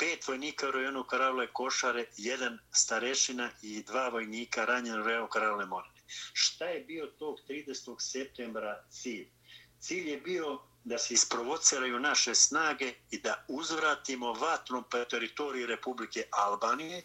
[0.00, 5.66] pet vojnika u rajonu Karavle Košare, jedan starešina i dva vojnika ranjen u rajonu Karavle
[5.66, 6.00] Morane.
[6.32, 7.96] Šta je bio tog 30.
[7.98, 9.28] septembra cilj?
[9.80, 16.24] Cilj je bio da se isprovociraju naše snage i da uzvratimo vatrom po teritoriji Republike
[16.30, 17.02] Albanije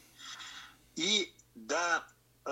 [0.95, 2.49] i da e,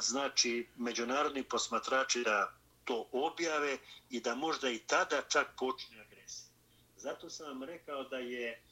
[0.00, 2.52] znači međunarodni posmatrači da
[2.84, 3.78] to objave
[4.10, 6.48] i da možda i tada čak počne agresija.
[6.96, 8.62] Zato sam vam rekao da je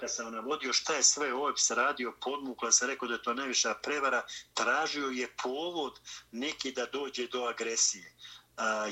[0.00, 3.34] kad sam navodio šta je sve ovaj OEPS radio, podmukla sam rekao da je to
[3.34, 4.22] najviša prevara,
[4.54, 8.14] tražio je povod neki da dođe do agresije.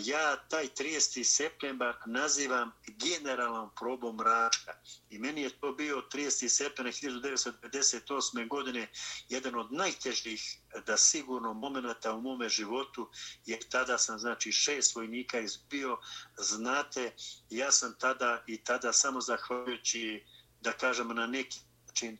[0.05, 1.25] Ja taj 30.
[1.25, 4.73] septembar nazivam generalnom probom Račka.
[5.11, 6.49] I meni je to bio 30.
[6.49, 8.49] septembar 1958.
[8.49, 8.90] godine
[9.29, 13.11] jedan od najtežih da sigurno momenta u mome životu,
[13.47, 15.99] jer tada sam znači šest vojnika izbio.
[16.38, 17.14] Znate,
[17.51, 20.25] ja sam tada i tada samo zahvaljujući
[20.61, 22.18] da kažemo na neki način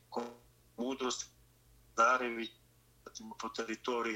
[0.77, 1.29] mudrost
[1.97, 2.51] Zarevi
[3.39, 4.15] po teritoriji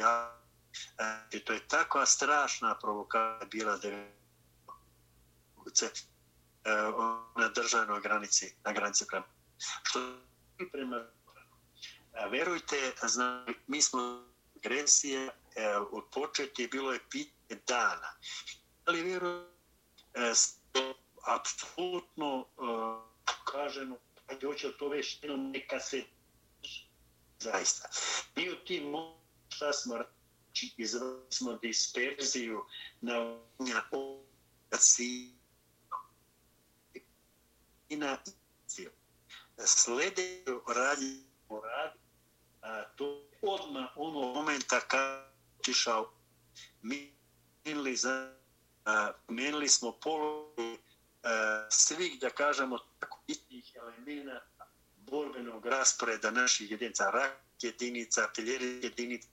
[1.32, 4.08] e, to je takva strašna provokacija bila da e,
[7.36, 9.26] na državnoj granici na granici prema.
[9.84, 10.18] Što
[10.72, 11.06] prema
[12.14, 18.16] a, verujte zna, mi smo agresije e, od početi bilo je pitanje dana.
[18.86, 19.50] Ali vjerujte
[20.14, 20.34] e,
[21.26, 22.46] apsolutno e,
[23.52, 26.04] kažemo kad hoće to već jednom neka se
[27.40, 27.90] zaista.
[28.36, 28.96] Mi u tim
[29.50, 30.10] šta smo reći,
[30.46, 32.66] znači, izvrli smo disperziju
[33.02, 33.82] na unja
[37.90, 38.18] i na
[38.68, 38.92] cijel.
[39.66, 42.00] Sledeću radi u radi,
[42.62, 46.14] a to odma ono momenta kad otišao
[46.82, 47.16] mi
[47.66, 48.36] menili, za,
[48.86, 50.78] a, menili smo polovi
[51.70, 59.28] svih, da kažemo, tako bitnih elemenata borbenog rasporeda naših jedinica, rak jedinica, artiljerije jedinica,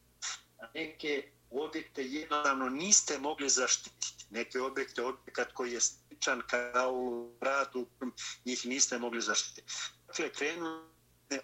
[0.75, 4.27] neke objekte jednostavno niste mogli zaštititi.
[4.31, 7.87] Neke objekte, objekat koji je sličan kao u radu,
[8.45, 9.73] njih niste mogli zaštititi.
[10.07, 10.83] Dakle, krenule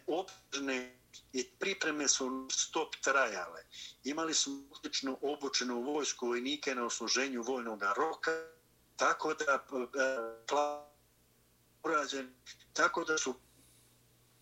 [0.06, 0.98] obzirne
[1.32, 3.64] i pripreme su stop trajale.
[4.04, 8.30] Imali su odlično obučenu vojsku vojnike na osluženju vojnog roka,
[8.96, 10.87] tako da e, plan
[11.84, 12.30] urađeni
[12.72, 13.34] tako da su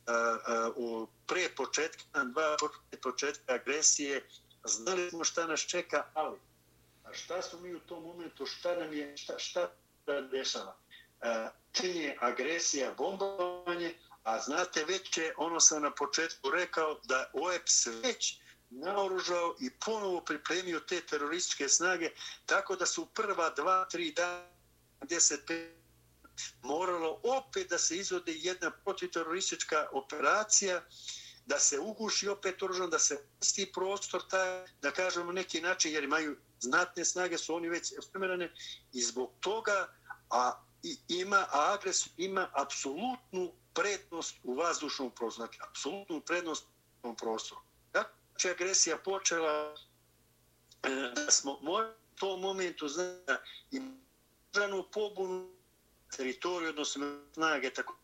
[0.07, 2.57] a, a, u pre početka, dva
[3.03, 4.29] početka agresije,
[4.65, 6.39] znali smo šta nas čeka, ali
[7.05, 9.71] a šta su mi u tom momentu, šta nam je, šta, šta
[10.07, 10.77] da dešava?
[11.21, 17.87] E, činje agresija, bombovanje, a znate već je, ono sam na početku rekao, da OEPS
[17.87, 22.11] već naoružao i ponovo pripremio te terorističke snage,
[22.47, 24.49] tako da su prva dva, tri dana,
[25.01, 25.69] 10,
[26.63, 30.83] moralo opet da se izvode jedna protiteroristička operacija,
[31.47, 36.05] da se uguši opet oružan, da se pusti prostor, taj, da kažemo neki način, jer
[36.05, 38.53] imaju znatne snage, su oni već spremljene
[38.93, 39.89] i zbog toga
[40.31, 46.67] a, i, ima, a agres ima apsolutnu prednost u vazdušnom prostoru, znači apsolutnu prednost
[47.03, 47.61] u prostoru.
[47.93, 49.75] Kako će agresija počela,
[50.83, 51.77] e, da smo u
[52.15, 53.83] tom momentu znači,
[54.53, 55.56] držanu pobunu
[56.17, 57.97] teritoriju, odnosno snage, tako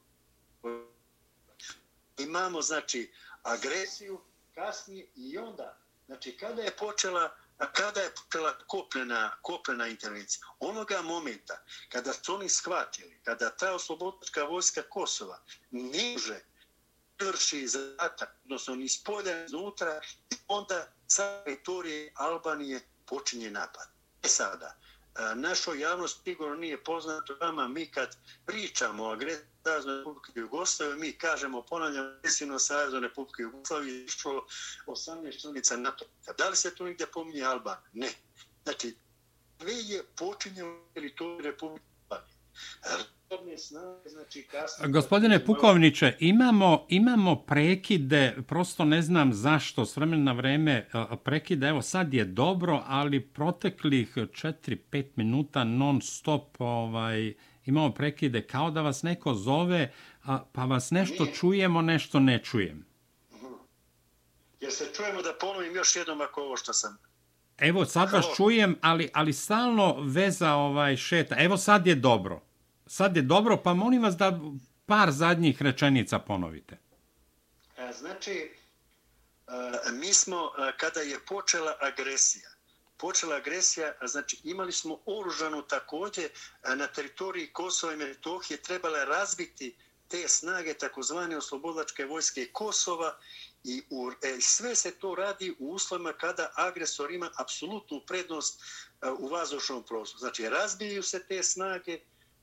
[2.18, 4.20] imamo, znači, agresiju
[4.54, 10.46] kasnije i onda, znači, kada je počela a kada je počela kopljena, kopljena intervencija?
[10.58, 16.40] Onoga momenta kada su oni shvatili, kada ta oslobodačka vojska Kosova ne može
[17.20, 20.00] vrši zadatak, odnosno ni spolja iznutra,
[20.48, 23.88] onda sa teritorije Albanije počinje napad.
[24.22, 24.76] E sada,
[25.34, 31.12] našoj javnosti sigurno nije poznato vama, mi kad pričamo o agresiji Savezne republike Jugoslavije, mi
[31.12, 34.46] kažemo, ponavljam, agresivno Savezne republike Jugoslavije išlo
[34.86, 36.04] 18 članica NATO.
[36.38, 37.76] Da li se to nigdje pominje Alban?
[37.92, 38.08] Ne.
[38.62, 38.96] Znači,
[39.60, 42.36] sve je počinjeno teritoriju republike Jugoslavije.
[44.04, 44.46] Znači,
[44.88, 50.88] Gospodine Pukovniče, imamo, imamo prekide, prosto ne znam zašto, s vremena na vreme
[51.24, 58.70] prekide, evo sad je dobro, ali proteklih 4-5 minuta non stop ovaj, imamo prekide, kao
[58.70, 59.92] da vas neko zove,
[60.24, 61.34] a, pa vas nešto Nije.
[61.34, 62.86] čujemo, nešto ne čujem.
[63.32, 63.52] Mhm.
[64.60, 66.98] Jer se čujemo da ponovim još jednom ako ovo što sam...
[67.58, 68.22] Evo, sad Halo.
[68.22, 71.36] vas čujem, ali, ali stalno veza ovaj šeta.
[71.38, 72.51] Evo, sad je dobro
[72.92, 74.40] sad je dobro, pa molim vas da
[74.86, 76.78] par zadnjih rečenica ponovite.
[77.76, 82.50] E, znači, e, mi smo, e, kada je počela agresija,
[82.96, 86.30] počela agresija, znači imali smo oružanu takođe e,
[86.76, 89.76] na teritoriji Kosova i Metohije, trebala razbiti
[90.08, 93.16] te snage takozvane oslobodlačke vojske Kosova
[93.64, 98.62] i u, e, sve se to radi u uslovima kada agresor ima apsolutnu prednost
[99.18, 100.18] u vazdušnom prostoru.
[100.18, 101.98] Znači, razbijaju se te snage,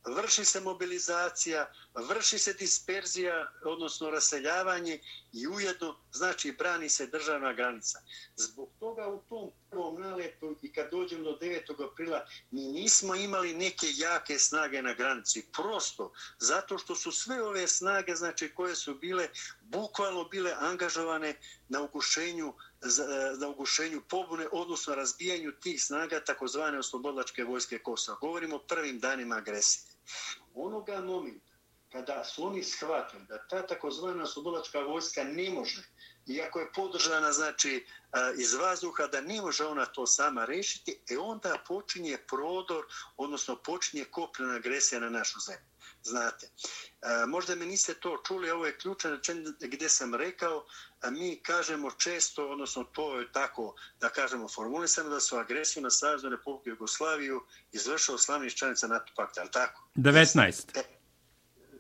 [0.06, 5.00] vrši se mobilizacija, vrši se disperzija, odnosno raseljavanje
[5.34, 8.00] i ujedno, znači, brani se državna granica.
[8.36, 11.92] Zbog toga u tom prvom naletu i kad dođemo do 9.
[11.92, 15.48] aprila, mi nismo imali neke jake snage na granici.
[15.54, 19.30] Prosto, zato što su sve ove snage, znači, koje su bile,
[19.62, 21.40] bukvalno bile angažovane
[21.70, 22.54] na ugušenju
[23.40, 28.18] na ugušenju pobune, odnosno razbijanju tih snaga takozvane oslobodlačke vojske Kosova.
[28.18, 29.94] Govorimo o prvim danima agresije.
[30.54, 31.50] Onoga momenta
[31.92, 35.84] kada su oni shvatili da ta takozvana oslobodlačka vojska ne može,
[36.28, 37.86] iako je podržana znači,
[38.38, 42.86] iz vazduha, da ne može ona to sama rešiti, e onda počinje prodor,
[43.18, 45.66] odnosno počinje kopljena agresija na našu zemlju.
[46.04, 46.50] Znate,
[47.28, 50.66] možda me niste to čuli, ovo je ključan rečen gdje sam rekao,
[51.08, 56.30] mi kažemo često, odnosno to je tako, da kažemo formulisano, da su agresiju na Savjeznu
[56.30, 59.88] Republiku Jugoslaviju izvršao slavnih članica NATO pakta, ali tako?
[59.96, 60.82] 19.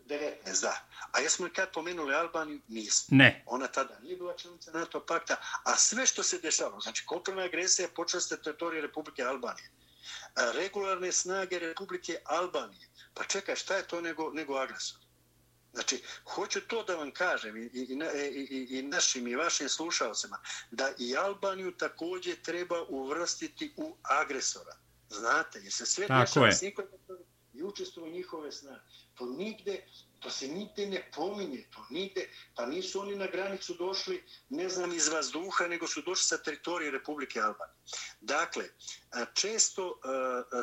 [0.07, 0.85] 19, da.
[1.11, 2.61] A jesmo li kad pomenuli Albaniju?
[2.67, 3.17] Nismo.
[3.17, 3.43] Ne.
[3.45, 7.85] Ona tada nije bila članica NATO pakta, a sve što se dešava, znači kopljena agresija
[7.85, 9.69] je počela sa teritorije Republike Albanije.
[10.53, 12.87] Regularne snage Republike Albanije.
[13.13, 14.99] Pa čekaj, šta je to nego, nego agresor?
[15.73, 17.99] Znači, hoću to da vam kažem i, i,
[18.49, 20.39] i, i, našim i vašim slušalcima,
[20.71, 24.75] da i Albaniju također treba uvrstiti u agresora.
[25.09, 26.85] Znate, jer se sve dešava s nikom
[27.53, 28.81] i učestvuju njihove snage.
[29.13, 29.85] To nigde,
[30.19, 34.93] to se nigde ne pominje, to nigde, pa nisu oni na granicu došli, ne znam,
[34.93, 37.79] iz vazduha, nego su došli sa teritorije Republike Albanije.
[38.21, 38.69] Dakle,
[39.33, 39.99] često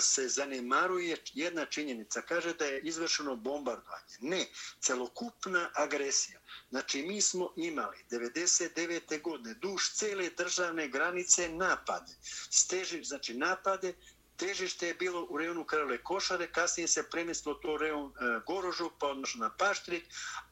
[0.00, 4.16] se zanemaruje jedna činjenica, kaže da je izvršeno bombardovanje.
[4.20, 4.46] Ne,
[4.80, 6.40] celokupna agresija.
[6.70, 9.22] Znači, mi smo imali 99.
[9.22, 12.12] godine duž cele državne granice napade.
[12.50, 13.94] Steži, znači napade
[14.36, 18.90] težište je bilo u rejonu Karole Košare, kasnije se premestilo to u rejon e, Gorožu,
[18.98, 20.04] pa odnosno na Paštrik,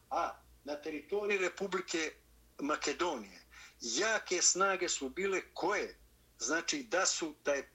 [0.09, 0.31] a
[0.63, 2.11] na teritoriji Republike
[2.59, 3.45] Makedonije
[3.81, 5.99] jake snage su bile koje?
[6.39, 7.71] Znači da su, da je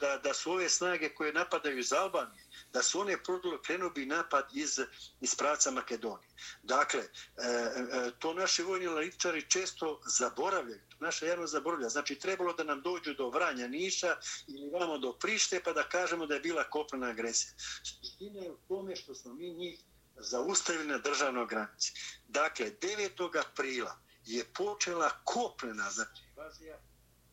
[0.00, 2.43] da, da su ove snage koje napadaju iz Albanije,
[2.74, 4.80] da su one produle krenuo bi napad iz,
[5.20, 6.30] iz pravca Makedonije.
[6.62, 7.08] Dakle, e,
[7.42, 11.88] e, e to naši vojni analitičari često zaboravljaju, naša javnost zaboravlja.
[11.88, 14.16] Znači, trebalo da nam dođu do Vranja, Niša
[14.46, 17.52] ili vamo do Prište, pa da kažemo da je bila kopljena agresija.
[17.82, 19.80] Suština je u tome što smo mi njih
[20.16, 21.92] zaustavili na državnoj granici.
[22.28, 23.40] Dakle, 9.
[23.50, 26.78] aprila je počela kopljena, znači, invazija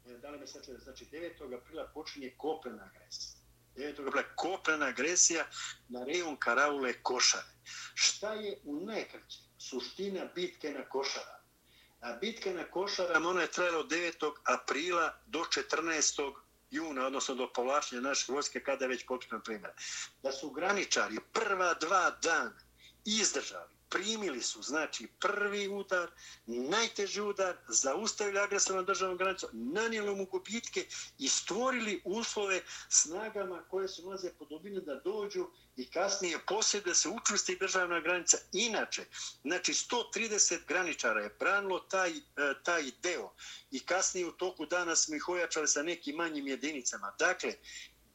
[0.06, 1.58] e, da li me sveće, znači 9.
[1.58, 3.41] aprila počinje kopljena agresija.
[3.76, 5.46] Je to bila kopnena agresija
[5.90, 7.52] na rejon Karaule Košare.
[7.94, 11.42] Šta je u najkraće suština bitke na Košara?
[12.00, 14.32] A bitka na Košara, ona je trajala od 9.
[14.44, 16.34] aprila do 14.
[16.72, 19.72] juna, odnosno do povlačenja naše vojske, kada je već početno primjer.
[20.24, 22.60] Da su graničari prva dva dana
[23.06, 26.12] izdržali primili su, znači, prvi udar,
[26.46, 30.86] najteži udar, zaustavili agresor na državnom granicu, nanijeli mu gubitke
[31.18, 36.94] i stvorili uslove snagama koje su nalaze po dubine da dođu i kasnije poslije da
[36.94, 38.38] se učvrsti državna granica.
[38.52, 39.06] Inače,
[39.44, 42.22] znači, 130 graničara je branilo taj, e,
[42.64, 43.34] taj deo
[43.72, 47.14] i kasnije u toku dana smo ih ojačali sa nekim manjim jedinicama.
[47.20, 47.54] Dakle,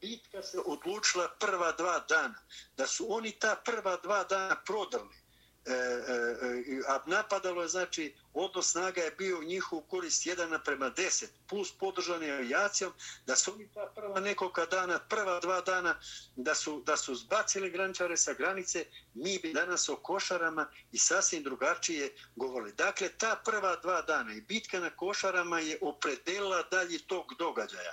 [0.00, 2.46] bitka se odlučila prva dva dana.
[2.76, 5.25] Da su oni ta prva dva dana prodrli,
[5.66, 10.48] E, e, e, a napadalo je, znači, odnos snaga je bio u njihovu korist 1
[10.48, 12.92] naprema 10, plus podržani avijacijom,
[13.26, 16.00] da su oni ta prva nekoliko dana, prva dva dana,
[16.36, 21.42] da su, da su zbacili grančare sa granice, mi bi danas o košarama i sasvim
[21.42, 22.72] drugačije govorili.
[22.72, 27.92] Dakle, ta prva dva dana i bitka na košarama je opredelila dalje tog događaja.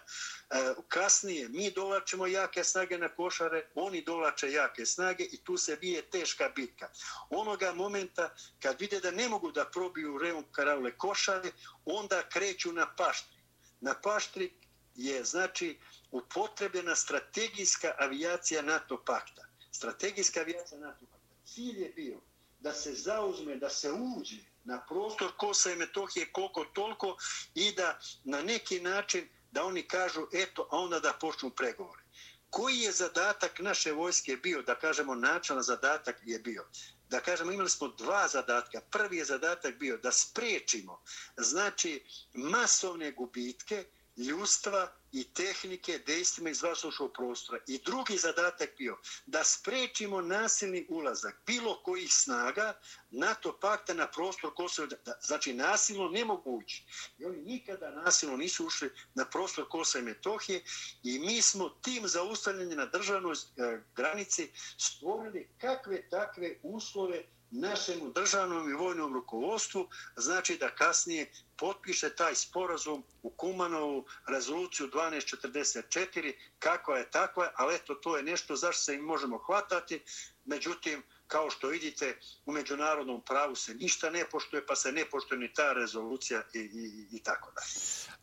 [0.50, 5.76] E, kasnije, mi dolačemo jake snage na košare, oni dolače jake snage i tu se
[5.76, 6.90] bije teška bitka.
[7.30, 11.52] Onoga momenta, kad vide da ne mogu da probiju Reum Karaule košare,
[11.86, 13.38] onda kreću na paštri.
[13.82, 14.54] Na paštri
[14.96, 15.80] je, znači,
[16.12, 19.46] upotrebljena strategijska avijacija NATO pakta.
[19.72, 21.36] Strategijska avijacija NATO pakta.
[21.46, 22.22] Cilj je bio
[22.60, 27.18] da se zauzme, da se uđe na prostor Kosa i Metohije koliko toliko
[27.56, 32.04] i da na neki način da oni kažu eto, a onda da počnu pregovore.
[32.50, 36.66] Koji je zadatak naše vojske bio, da kažemo načalan zadatak je bio?
[37.14, 38.82] Da kažemo imali smo dva zadatka.
[38.82, 41.02] Prvi je zadatak bio da spriječimo
[41.38, 43.86] znači masovne gubitke
[44.18, 47.60] ljudstva i tehnike dejstvima iz vazdušnog prostora.
[47.68, 54.54] I drugi zadatak bio da sprečimo nasilni ulazak bilo kojih snaga NATO pakta na prostor
[54.56, 54.88] Kosova.
[55.22, 56.86] Znači nasilno ne mogu ući.
[57.18, 60.64] I oni nikada nasilno nisu ušli na prostor Kosova i Metohije
[61.04, 68.70] i mi smo tim zaustavljanjem na državnoj eh, granici stvorili kakve takve uslove našemu državnom
[68.70, 77.12] i vojnom rukovodstvu, znači da kasnije potpiše taj sporazum u Kumanovu rezoluciju 1244, kako je
[77.12, 80.04] takva, ali eto, to je nešto zašto se im možemo hvatati,
[80.46, 81.04] međutim,
[81.34, 85.54] kao što vidite, u međunarodnom pravu se ništa ne poštuje, pa se ne poštuje ni
[85.54, 87.62] ta rezolucija i, i, i tako da.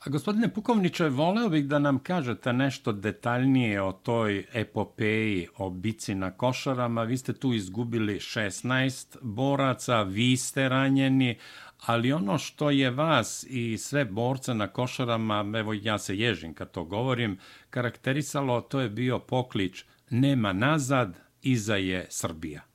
[0.04, 6.14] A gospodine Pukovniče, voleo bih da nam kažete nešto detaljnije o toj epopeji o bici
[6.14, 7.02] na košarama.
[7.02, 11.38] Vi ste tu izgubili 16 boraca, vi ste ranjeni,
[11.86, 16.70] ali ono što je vas i sve borce na košarama, evo ja se ježim kad
[16.70, 17.38] to govorim,
[17.70, 22.69] karakterisalo, to je bio poklič nema nazad, iza je Srbija.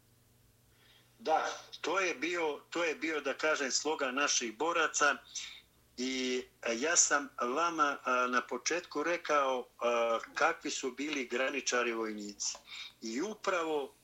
[1.26, 1.46] Da,
[1.82, 5.16] to je bio, to je bio da kažem sloga naših boraca
[5.98, 9.66] i e, ja sam vama e, na početku rekao e,
[10.34, 12.58] kakvi su bili graničari vojnici.
[13.02, 13.96] I upravo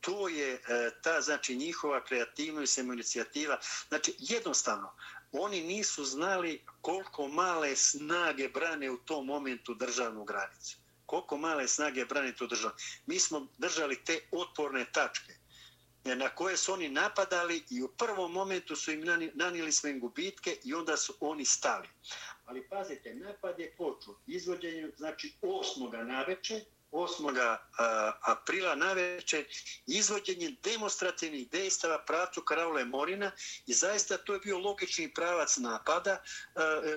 [0.00, 0.60] to je
[1.02, 3.58] ta znači njihova kreativnost i inicijativa.
[3.88, 4.94] Znači jednostavno
[5.32, 10.76] oni nisu znali koliko male snage brane u tom momentu državnu granicu.
[11.06, 12.74] Koliko male snage brane tu državu.
[13.06, 15.43] Mi smo držali te otporne tačke
[16.04, 20.74] na koje su oni napadali i u prvom momentu su im nanijeli sve gubitke i
[20.74, 21.88] onda su oni stali.
[22.44, 26.04] Ali pazite, napad je počeo izvođenjem, znači 8.
[26.04, 26.60] naveče,
[26.92, 27.56] 8.
[28.20, 29.44] aprila naveče,
[29.86, 33.30] izvođenjem demonstrativnih dejstava pravcu Karaule Morina
[33.66, 36.22] i zaista to je bio logični pravac napada,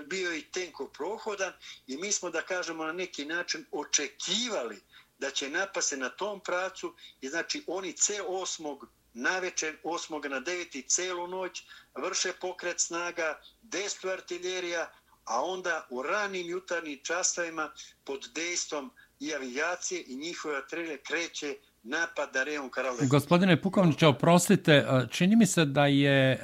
[0.06, 1.54] bio je i tenko prohodan
[1.88, 4.82] i mi smo, da kažemo, na neki način očekivali
[5.20, 8.88] da će napase na tom pracu i znači oni C8
[9.18, 10.30] na večer 8.
[10.30, 10.84] na 9.
[10.88, 11.64] celu noć
[11.96, 14.90] vrše pokret snaga, destu artiljerija,
[15.26, 17.72] a onda u ranim jutarnim časovima
[18.04, 22.98] pod dejstvom i avijacije i njihove artiljerije kreće napad na Reon Karole.
[23.10, 26.40] Gospodine Pukovniće, oprostite, čini mi se da je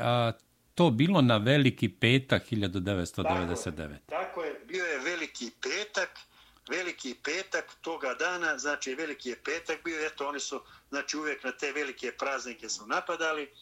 [0.76, 3.74] to bilo na veliki petak 1999.
[3.76, 6.10] Tako, tako je, bio je veliki petak
[6.70, 11.52] veliki petak toga dana, znači veliki je petak bio, eto oni su znači uvijek na
[11.52, 13.44] te velike praznike su napadali.
[13.44, 13.54] E,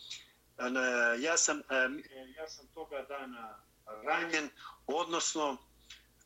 [1.19, 3.63] ja sam, e, e, ja sam toga dana
[4.03, 4.49] ranjen,
[4.87, 5.57] odnosno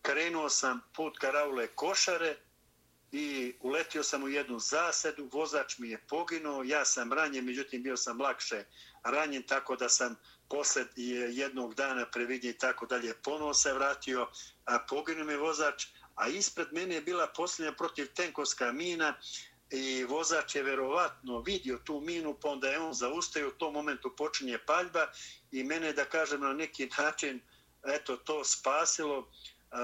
[0.02, 2.38] krenuo sam put Karaule Košare
[3.12, 7.98] i uletio sam u jednu zasedu, vozač mi je poginuo, ja sam ranjen, međutim bio
[7.98, 8.64] sam lakše
[9.04, 10.16] ranjen, tako da sam
[10.50, 10.86] posle
[11.32, 14.30] jednog dana previdnje i tako dalje ponovo se vratio,
[14.66, 19.14] a poginuo mi vozač, a ispred mene je bila posljednja protiv tenkovska mina
[19.70, 24.16] i vozač je verovatno vidio tu minu, pa onda je on zaustavio, u tom momentu
[24.18, 25.08] počinje paljba
[25.52, 27.42] i mene, da kažem, na neki način
[27.88, 29.32] eto, to spasilo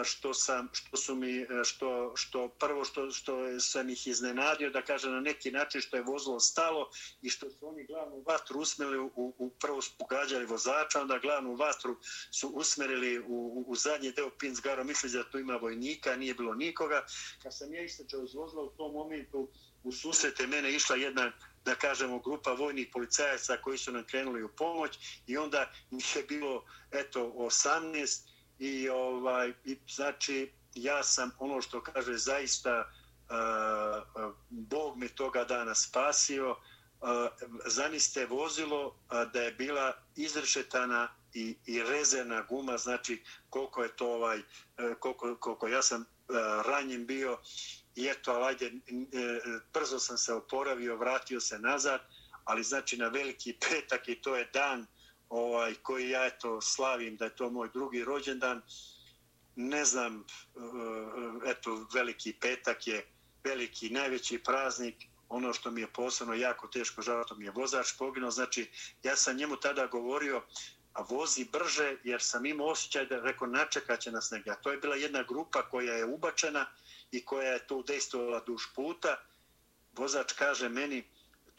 [0.03, 4.81] što sam što su mi e, što što prvo što što sam ih iznenadio da
[4.81, 6.89] kaže na neki način što je vozilo stalo
[7.21, 11.97] i što su oni glavnu vatru usmerili u, u prvo pogađali vozača onda glavnu vatru
[12.31, 16.53] su usmerili u, u, u zadnji deo Pinsgaro misleći da tu ima vojnika nije bilo
[16.53, 17.05] nikoga.
[17.43, 19.49] Kad sam ja istračao iz vozila u tom momentu
[19.83, 21.31] u susrete mene išla jedna
[21.65, 26.23] da kažemo grupa vojnih policajaca koji su nam krenuli u pomoć i onda ih je
[26.23, 28.30] bilo eto 18
[28.61, 35.75] i ovaj i znači ja sam ono što kaže zaista uh, Bog me toga dana
[35.75, 36.49] spasio.
[36.49, 37.29] Eh, uh,
[37.65, 38.93] zaniste vozilo uh,
[39.33, 44.43] da je bila izrešetana i, i rezerna guma znači koliko je to ovaj uh,
[44.99, 46.35] koliko, koliko ja sam uh,
[46.65, 47.37] ranjen bio.
[47.95, 52.01] I eto alajde uh, brzo sam se oporavio vratio se nazad
[52.43, 54.87] ali znači na veliki petak i to je dan
[55.31, 58.61] ovaj koji ja eto slavim da je to moj drugi rođendan
[59.55, 63.05] ne znam e, eto veliki petak je
[63.43, 64.95] veliki najveći praznik
[65.29, 68.69] ono što mi je posebno jako teško žao to mi je vozač poginuo znači
[69.03, 70.43] ja sam njemu tada govorio
[70.93, 74.55] a vozi brže jer sam imao osjećaj da rekao načekaće nas negdje.
[74.61, 76.65] To je bila jedna grupa koja je ubačena
[77.11, 79.15] i koja je to udejstvovala duž puta.
[79.93, 81.03] Vozač kaže meni,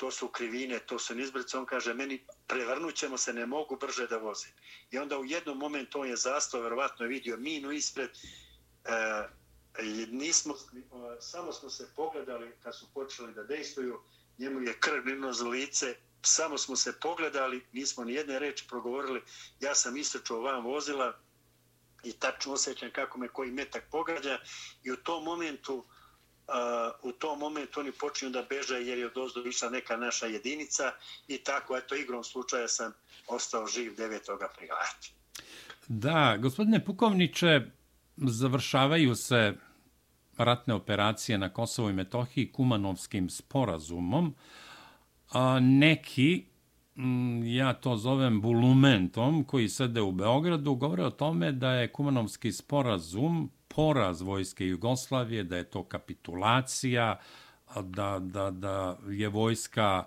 [0.03, 4.07] to su krivine, to su nizbrce, on kaže meni prevrnut ćemo se, ne mogu brže
[4.07, 4.51] da vozim.
[4.91, 8.11] I onda u jednom momentu on je zastao, verovatno je vidio minu ispred,
[8.85, 9.29] e,
[10.11, 14.01] nismo, e, samo smo se pogledali kad su počeli da dejstuju,
[14.39, 19.23] njemu je krv minuo za lice, samo smo se pogledali, nismo ni jedne reči progovorili,
[19.61, 21.19] ja sam istrčao vam vozila
[22.03, 24.39] i tačno osjećam kako me koji metak pogađa.
[24.85, 25.85] I u tom momentu
[26.49, 26.55] Uh,
[27.03, 30.93] u tom momentu oni počinju da beže jer je od ozdo išla neka naša jedinica
[31.29, 32.93] i tako, eto, igrom slučaja sam
[33.27, 34.35] ostao živ 9.
[34.35, 34.79] aprila.
[35.89, 37.61] Da, gospodine Pukovniče,
[38.17, 39.55] završavaju se
[40.37, 44.35] ratne operacije na Kosovo i Metohiji kumanovskim sporazumom.
[45.31, 46.47] A neki,
[46.97, 52.53] Mm, ja to zovem bulumentom, koji sede u Beogradu, govore o tome da je kumanovski
[52.53, 57.19] sporazum poraz vojske Jugoslavije, da je to kapitulacija,
[57.83, 60.05] da, da, da je vojska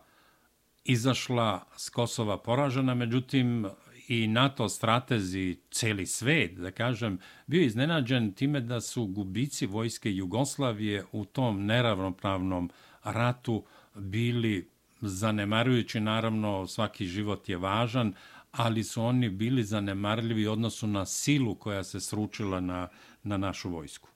[0.84, 3.66] izašla s Kosova poražena, međutim
[4.08, 11.06] i NATO stratezi, celi svet, da kažem, bio iznenađen time da su gubici vojske Jugoslavije
[11.12, 12.70] u tom neravnopravnom
[13.04, 13.64] ratu
[13.96, 18.14] bili zanemarujući, naravno svaki život je važan,
[18.52, 22.89] ali su oni bili zanemarljivi odnosu na silu koja se sručila na,
[23.24, 24.10] na našu vojsku?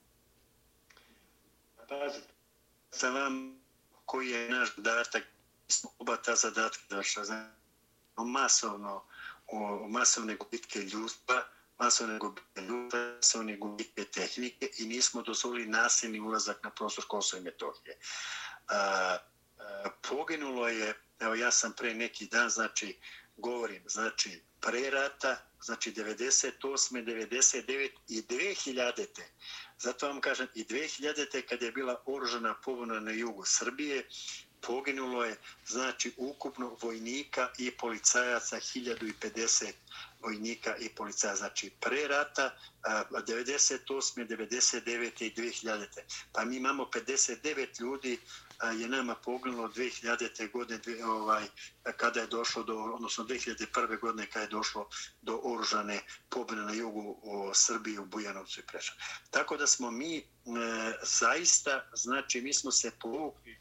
[1.88, 2.32] Pazite,
[2.90, 3.60] sa vam
[4.04, 5.22] koji je naš zadatak,
[5.98, 7.50] oba ta zadatka naša, znači,
[8.16, 9.04] masovno,
[9.46, 11.42] o masovne gubitke ljudstva,
[11.78, 17.44] masovne gubitke ljudstva, masovne gubitke tehnike i nismo dozvolili nasilni ulazak na prostor Kosova i
[17.44, 17.98] Metohije.
[18.68, 19.16] A,
[20.08, 22.98] poginulo je, evo ja sam pre neki dan, znači,
[23.36, 26.52] govorim, znači, pre rata, znači 98.
[26.62, 27.90] 99.
[28.08, 28.92] i 2000.
[28.96, 29.22] -te.
[29.78, 31.26] Zato vam kažem, i 2000.
[31.32, 34.08] -te, kad je bila oružana pobuna na jugu Srbije,
[34.60, 35.36] poginulo je,
[35.66, 39.72] znači, ukupno vojnika i policajaca 1050
[40.20, 41.36] vojnika i policajaca.
[41.36, 44.26] Znači, pre rata, 98.
[44.26, 45.24] 99.
[45.24, 45.86] i 2000.
[45.94, 46.00] -te.
[46.32, 48.18] Pa mi imamo 59 ljudi
[48.68, 50.50] je nama poginulo 2000.
[50.52, 51.44] godine ovaj,
[51.96, 54.00] kada je došlo do, odnosno 2001.
[54.00, 54.88] godine kada je došlo
[55.22, 58.96] do oružane pobjede na jugu o Srbiji, u Bujanovcu i Prešan.
[59.30, 60.22] Tako da smo mi e,
[61.02, 63.60] zaista, znači mi smo se povukli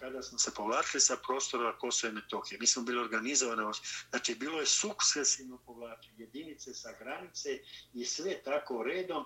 [0.00, 2.58] kada smo se povlačili sa prostora Kosova i Metohije.
[2.60, 3.62] Mi smo bili organizovani,
[4.10, 7.58] znači bilo je sukcesivno povlačenje jedinice sa granice
[7.94, 9.24] i sve tako redom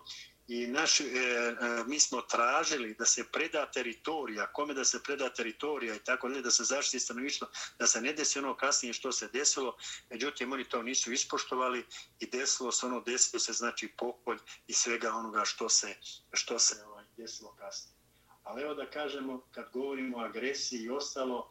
[0.53, 1.55] i naš, e, e,
[1.87, 6.41] mi smo tražili da se preda teritorija, kome da se preda teritorija i tako ne,
[6.43, 7.49] da se zaštiti stanovištvo,
[7.79, 9.77] da se ne desi ono kasnije što se desilo,
[10.11, 11.87] međutim oni to nisu ispoštovali
[12.21, 15.97] i desilo se ono, desilo se znači pokolj i svega onoga što se,
[16.33, 17.97] što se ovaj, desilo kasnije.
[18.43, 21.51] Ali evo da kažemo, kad govorimo o agresiji i ostalo,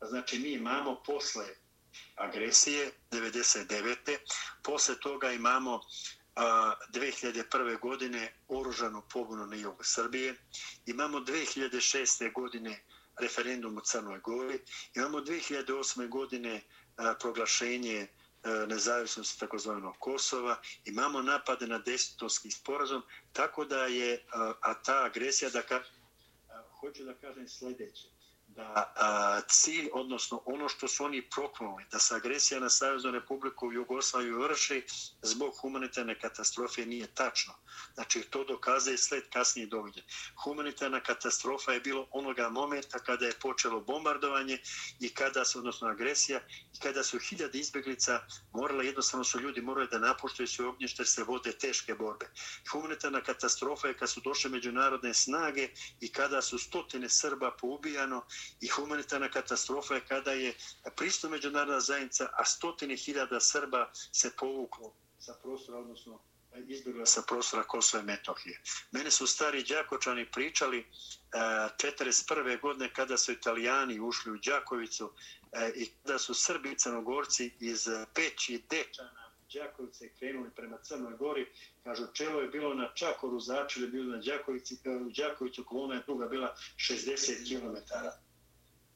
[0.00, 1.46] znači mi imamo posle
[2.14, 4.18] agresije 99.
[4.62, 5.80] Posle toga imamo
[6.92, 7.80] 2001.
[7.80, 10.34] godine oružanu pobunu na jugu Srbije.
[10.86, 12.32] Imamo 2006.
[12.32, 12.80] godine
[13.20, 14.60] referendum u Crnoj Gori.
[14.94, 16.08] Imamo 2008.
[16.08, 16.62] godine
[17.20, 18.08] proglašenje
[18.68, 24.24] nezavisnosti takozvanog Kosova, imamo napade na desitovski sporazum, tako da je,
[24.60, 25.82] a ta agresija, da ka,
[26.80, 28.08] hoću da kažem sljedeće,
[28.56, 33.66] da a, cilj, odnosno ono što su oni proklonili, da se agresija na Savjeznu republiku
[33.66, 34.84] u Jugoslaviju vrši
[35.22, 37.54] zbog humanitarne katastrofe nije tačno.
[37.94, 40.04] Znači, to dokaze sled kasnije događaja.
[40.44, 44.58] Humanitarna katastrofa je bilo onoga momenta kada je počelo bombardovanje
[45.00, 46.40] i kada se, odnosno agresija,
[46.74, 48.20] i kada su hiljade izbjeglica
[48.52, 52.26] morala, jednostavno su ljudi morali da napuštaju svoje ognjište, se vode teške borbe.
[52.72, 55.68] Humanitarna katastrofa je kad su došle međunarodne snage
[56.00, 58.24] i kada su stotine Srba poubijano
[58.60, 60.54] i humanitarna katastrofa je kada je
[60.96, 66.20] pristo međunarodna zajednica, a stotine hiljada Srba se povuklo sa prostora, odnosno
[66.66, 68.60] izbjegla sa prostora Kosova i Metohije.
[68.90, 70.84] Mene su stari Đakočani pričali e,
[71.32, 72.60] 1941.
[72.60, 75.12] Godine kada su italijani ušli u Đakovicu
[75.52, 81.46] e, i kada su Srbi i Crnogorci iz Peći Dečana Đakovice krenuli prema Crnoj Gori.
[81.84, 86.02] Kažu, čelo je bilo na Čakoru, začeli bilo na Đakovici, e, u Đakovicu kolona je
[86.06, 87.76] duga bila 60 km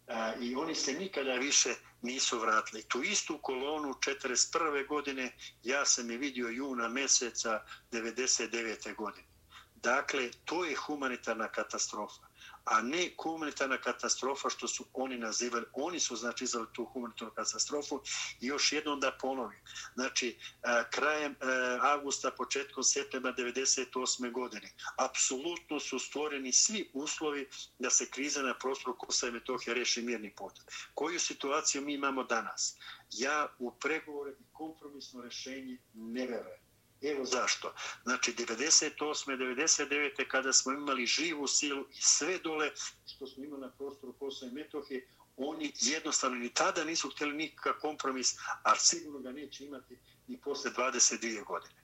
[0.07, 2.83] a, i oni se nikada više nisu vratili.
[2.83, 4.87] Tu istu kolonu 41.
[4.89, 8.95] godine ja sam je vidio juna meseca 99.
[8.95, 9.27] godine.
[9.75, 12.34] Dakle, to je humanitarna katastrofa
[12.65, 15.67] a ne humanitarna katastrofa što su oni nazivali.
[15.73, 18.03] Oni su znači izvali tu humanitarnu katastrofu
[18.41, 19.59] i još jednom da ponovim.
[19.95, 21.37] Znači, e, krajem e,
[21.81, 24.33] avgusta, početkom septembra 98.
[24.33, 27.49] godine, apsolutno su stvoreni svi uslovi
[27.79, 30.53] da se kriza na prostoru Kosova i Metohije reši mirni put.
[30.95, 32.77] Koju situaciju mi imamo danas?
[33.11, 36.64] Ja u pregovore i kompromisno rešenje ne verujem.
[37.05, 37.75] Evo zašto.
[38.03, 38.97] Znači, 98.
[38.99, 40.29] 99.
[40.29, 42.71] kada smo imali živu silu i sve dole
[43.07, 47.81] što smo imali na prostoru Kosova i Metohije, oni jednostavno ni tada nisu htjeli nikakav
[47.81, 51.75] kompromis, a sigurno ga neće imati ni posle 22 godine.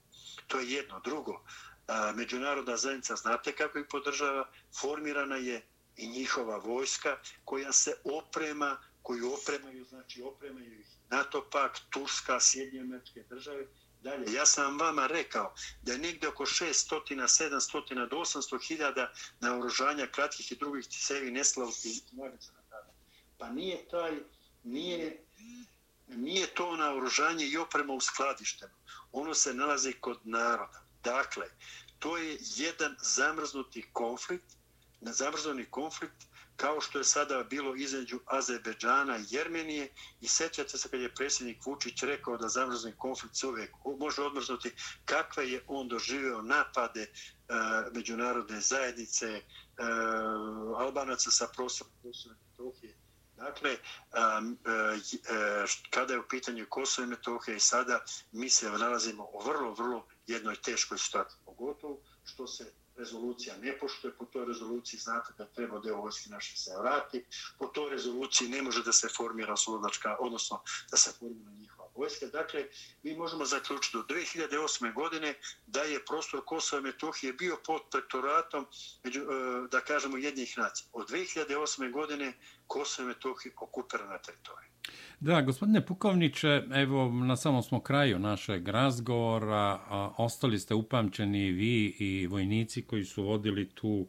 [0.47, 1.01] To je jedno.
[1.05, 1.45] Drugo,
[2.15, 4.49] međunarodna zajednica, znate kako ih podržava,
[4.81, 5.67] formirana je
[5.97, 13.01] i njihova vojska koja se oprema, koju opremaju, znači opremaju ih NATO pak, Turska, Sjedinje
[13.31, 13.67] države,
[14.03, 20.07] Dalje, ja sam vama rekao da je negdje oko 600, 700 do 800 hiljada naoružanja
[20.07, 22.01] kratkih i drugih cevi neslao i.
[23.39, 24.13] Pa nije taj,
[24.65, 25.25] nije,
[26.09, 28.73] nije to naoružanje i oprema u skladištenu.
[29.13, 30.83] Ono se nalazi kod naroda.
[31.05, 31.47] Dakle,
[31.99, 34.57] to je jedan zamrznuti konflikt,
[35.01, 36.27] zamrznuti konflikt
[36.61, 41.67] kao što je sada bilo između Azerbeđana i Jermenije i sećate se kad je predsjednik
[41.67, 44.73] Vučić rekao da zamrzni konflikt se uvijek može odmrznuti
[45.05, 51.93] kakve je on doživeo napade uh, međunarodne zajednice uh, Albanaca sa prostorom
[52.51, 52.97] Metohije.
[53.37, 53.77] Dakle,
[54.39, 59.43] um, uh, kada je u pitanju Kosova i Metohije i sada mi se nalazimo u
[59.47, 65.33] vrlo, vrlo jednoj teškoj situaciji, pogotovo što se rezolucija ne poštuje, po toj rezoluciji znate
[65.39, 67.25] da treba deo vojske naše se vrati,
[67.59, 72.27] po toj rezoluciji ne može da se formira oslobodačka, odnosno da se formira njihova vojska.
[72.27, 72.67] Dakle,
[73.03, 74.95] mi možemo zaključiti do 2008.
[74.95, 75.35] godine
[75.67, 78.67] da je prostor Kosova i Metohije bio pod pretoratom,
[79.05, 79.25] među, e,
[79.71, 80.89] da kažemo, jednih nacija.
[80.93, 81.93] Od 2008.
[81.93, 82.33] godine
[82.67, 84.70] Kosova i Metohije okupirana teritorija.
[85.21, 91.97] Da, gospodine Pukovniče, evo na samom smo kraju našeg razgovora, a, ostali ste upamćeni vi
[91.99, 94.07] i vojnici koji su vodili tu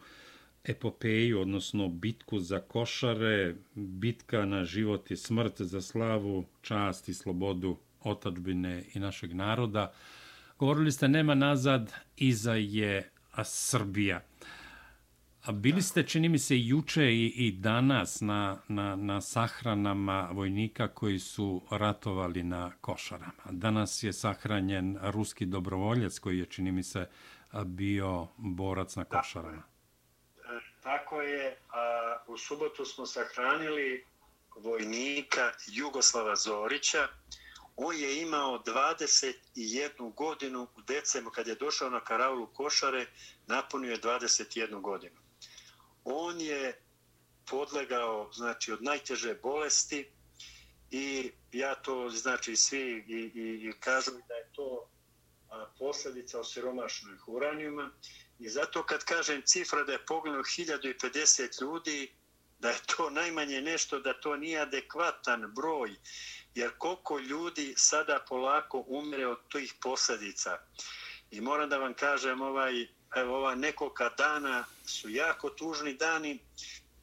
[0.63, 7.77] epopeju, odnosno bitku za košare, bitka na život i smrt za slavu, čast i slobodu
[8.03, 9.93] otačbine i našeg naroda.
[10.59, 13.09] Govorili ste nema nazad, iza je
[13.43, 14.21] Srbija.
[15.41, 20.87] A bili ste, čini mi se, juče i, i danas na, na, na sahranama vojnika
[20.87, 23.43] koji su ratovali na košarama.
[23.49, 27.09] Danas je sahranjen ruski dobrovoljac koji je, čini mi se,
[27.65, 29.63] bio borac na košarama.
[29.63, 30.57] Tako je.
[30.57, 31.57] E, tako je.
[31.69, 34.05] A, u subotu smo sahranili
[34.55, 37.07] vojnika Jugoslava Zorića.
[37.75, 43.05] On je imao 21 godinu u decembru, kad je došao na karavlu košare,
[43.47, 45.20] napunio je 21 godinu
[46.03, 46.81] on je
[47.49, 50.11] podlegao znači od najteže bolesti
[50.91, 54.89] i ja to znači svi i, i, i kažu da je to
[55.49, 57.91] a, posljedica osiromašenih uranijuma.
[58.39, 62.11] I zato kad kažem cifra da je poginulo 1050 ljudi
[62.59, 65.95] da je to najmanje nešto da to nije adekvatan broj.
[66.55, 70.57] Jer koliko ljudi sada polako umre od tih posljedica?
[71.31, 76.39] I moram da vam kažem ovaj evo ova nekoliko dana su jako tužni dani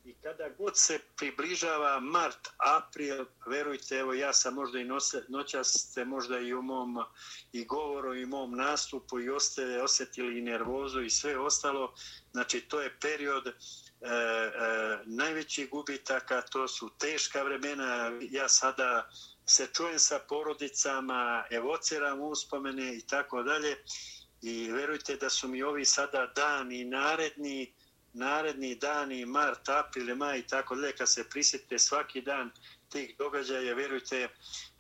[0.09, 5.67] I kada god se približava mart, april, verujte, evo ja sam možda i nose, noćas
[5.69, 6.97] ste možda i u mom
[7.53, 11.95] i govoru i mom nastupu i oste, osjetili i nervozu i sve ostalo.
[12.33, 13.55] Znači, to je period e, e,
[15.05, 18.13] najvećih gubitaka, to su teška vremena.
[18.31, 19.11] Ja sada
[19.47, 23.77] se čujem sa porodicama, evociram uspomene i tako dalje.
[24.43, 27.73] I verujte da su mi ovi sada dani naredni,
[28.13, 32.51] naredni dani, mart, april, maj i tako dalje, kad se prisjetite svaki dan
[32.89, 34.29] tih događaja, verujte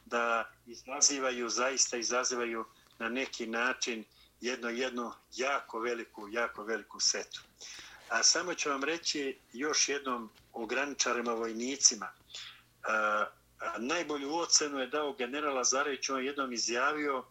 [0.06, 2.64] da izazivaju, zaista izazivaju
[2.98, 4.04] na neki način
[4.40, 7.40] jedno, jedno jako veliku, jako veliku setu.
[8.08, 12.12] A samo ću vam reći još jednom o graničarima vojnicima.
[12.82, 13.26] A,
[13.60, 17.24] a, najbolju ocenu je dao general Lazarević, on jednom izjavio,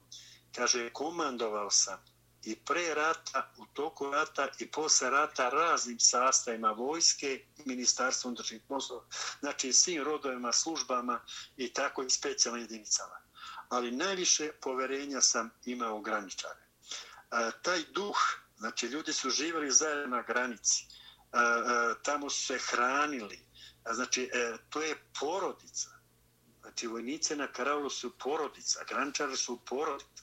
[0.55, 2.16] kaže, komandovao sam
[2.47, 8.61] i pre rata, u toku rata i posle rata raznim sastavima vojske i ministarstva unutrašnjih
[8.67, 9.03] poslova,
[9.39, 11.19] znači svim rodovima, službama
[11.57, 13.17] i tako i specijalnim jedinicama.
[13.69, 16.59] Ali najviše poverenja sam imao u graničare.
[17.31, 18.17] E, taj duh,
[18.57, 20.87] znači ljudi su živali zajedno na granici, e,
[22.03, 23.39] tamo su se hranili,
[23.91, 25.89] znači e, to je porodica.
[26.61, 30.16] Znači vojnice na Karavlu su porodica, graničari su porodica.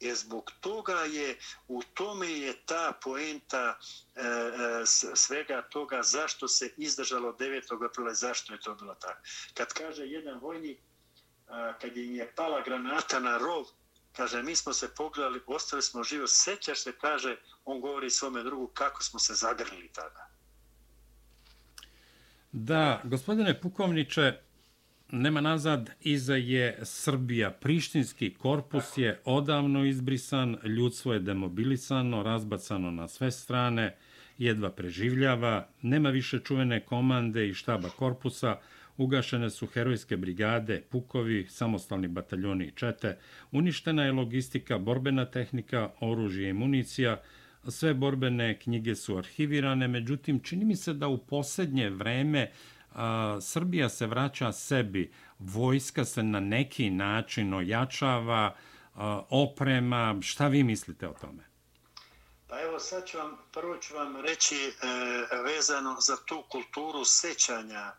[0.00, 1.38] E zbog toga je,
[1.68, 3.78] u tome je ta poenta
[4.14, 7.86] e, e, svega toga zašto se izdržalo 9.
[7.86, 9.20] aprila zašto je to bilo tako.
[9.54, 10.78] Kad kaže jedan vojnik,
[11.48, 13.64] a, kad im je pala granata na rov,
[14.12, 18.66] kaže, mi smo se pogledali, ostali smo živo, sećaš se, kaže, on govori svome drugu
[18.66, 20.30] kako smo se zagrlili tada.
[22.52, 24.40] Da, gospodine Pukovniče,
[25.12, 27.50] nema nazad, iza je Srbija.
[27.50, 33.96] Prištinski korpus je odavno izbrisan, ljudstvo je demobilisano, razbacano na sve strane,
[34.38, 38.58] jedva preživljava, nema više čuvene komande i štaba korpusa,
[38.96, 43.18] ugašene su herojske brigade, pukovi, samostalni bataljoni i čete,
[43.52, 47.20] uništena je logistika, borbena tehnika, oružje i municija,
[47.68, 52.50] sve borbene knjige su arhivirane, međutim, čini mi se da u posljednje vreme
[52.94, 58.56] a, Srbija se vraća sebi, vojska se na neki način ojačava,
[59.30, 61.50] oprema, šta vi mislite o tome?
[62.48, 64.72] Pa evo sad ću vam, prvo ću vam reći e,
[65.42, 67.92] vezano za tu kulturu sećanja.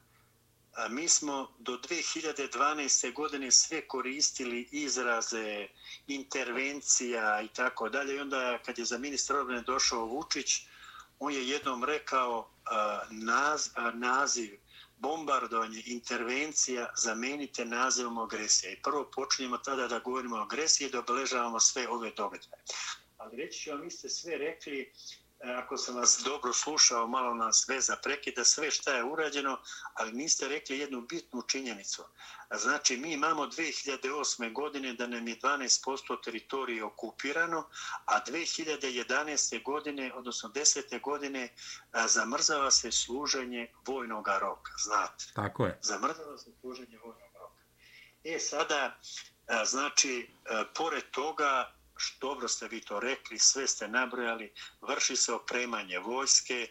[0.75, 3.13] A mi smo do 2012.
[3.13, 5.67] godine sve koristili izraze,
[6.07, 8.15] intervencija i tako dalje.
[8.15, 10.67] I onda kad je za ministra obrane došao Vučić,
[11.19, 14.59] on je jednom rekao a, naz, a, naziv
[15.01, 18.71] bombardovanje, intervencija, zamenite nazivom agresija.
[18.71, 22.63] I prvo počinjemo tada da govorimo o agresiji i da obeležavamo sve ove događaje.
[23.17, 24.93] Ali reći ću vam, vi ste sve rekli,
[25.43, 29.59] ako sam vas dobro slušao, malo nas veza prekida, sve šta je urađeno,
[29.93, 32.03] ali niste rekli jednu bitnu činjenicu.
[32.51, 34.53] Znači, mi imamo 2008.
[34.53, 37.69] godine da nam je 12% teritorije okupirano,
[38.05, 39.63] a 2011.
[39.63, 41.01] godine, odnosno 10.
[41.01, 41.49] godine,
[42.07, 45.25] zamrzava se služenje vojnog roka, znate.
[45.35, 45.79] Tako je.
[45.81, 47.61] Zamrzava se služenje vojnog roka.
[48.23, 48.99] E, sada,
[49.65, 50.29] znači,
[50.75, 51.80] pored toga,
[52.21, 56.69] dobro ste vi to rekli, sve ste nabrojali, vrši se opremanje vojske, e,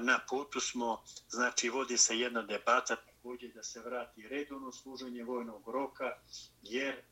[0.00, 5.68] na putu smo, znači, vodi se jedna debata, također da se vrati redovno služenje vojnog
[5.68, 6.16] roka,
[6.62, 7.02] jer e,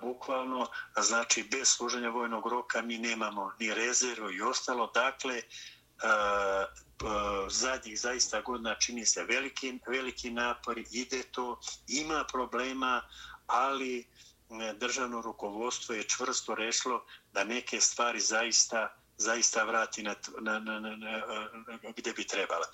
[0.00, 4.90] bukvalno, znači bez služenja vojnog roka mi nemamo ni rezervu i ostalo.
[4.94, 5.42] Dakle, e,
[7.48, 13.02] zadnjih zaista godina čini se veliki, veliki napori, ide to, ima problema,
[13.46, 14.06] ali
[14.50, 20.80] E, državno rukovodstvo je čvrsto rešlo da neke stvari zaista zaista vrati na, na, na,
[20.80, 22.66] na, na, e, e, gdje bi trebala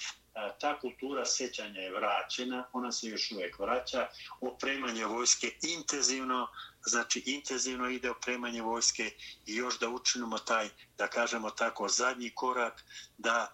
[0.61, 4.09] ta kultura sećanja je vraćena, ona se još uvijek vraća,
[4.41, 6.49] opremanje vojske intenzivno,
[6.87, 9.11] znači intenzivno ide opremanje vojske
[9.47, 10.68] i još da učinimo taj,
[10.99, 12.85] da kažemo tako, zadnji korak
[13.18, 13.53] da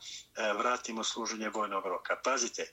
[0.59, 2.17] vratimo služenje vojnog roka.
[2.25, 2.67] Pazite,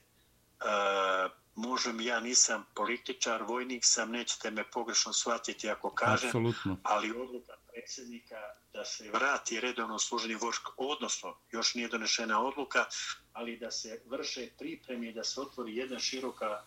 [1.56, 6.78] možem, ja nisam političar, vojnik sam, nećete me pogrešno shvatiti ako kažem, Absolutno.
[6.84, 8.36] ali odluka predsjednika
[8.74, 12.86] da se vrati redovno služenje vojska, odnosno još nije donešena odluka,
[13.34, 16.64] ali da se vrše pripremi da se otvori jedna široka,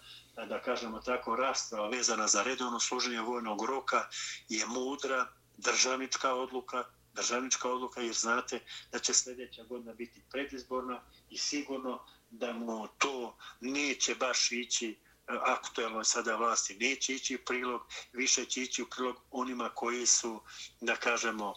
[0.48, 4.08] da kažemo tako, rasprava vezana za redovno služenje vojnog roka
[4.48, 5.26] je mudra
[5.56, 6.84] državnička odluka,
[7.14, 8.60] državnička odluka jer znate
[8.92, 14.94] da će sljedeća godina biti predizborna i sigurno da mu to neće baš ići e,
[15.42, 20.40] aktuelno sada vlasti neće ići u prilog, više će ići u prilog onima koji su,
[20.80, 21.54] da kažemo,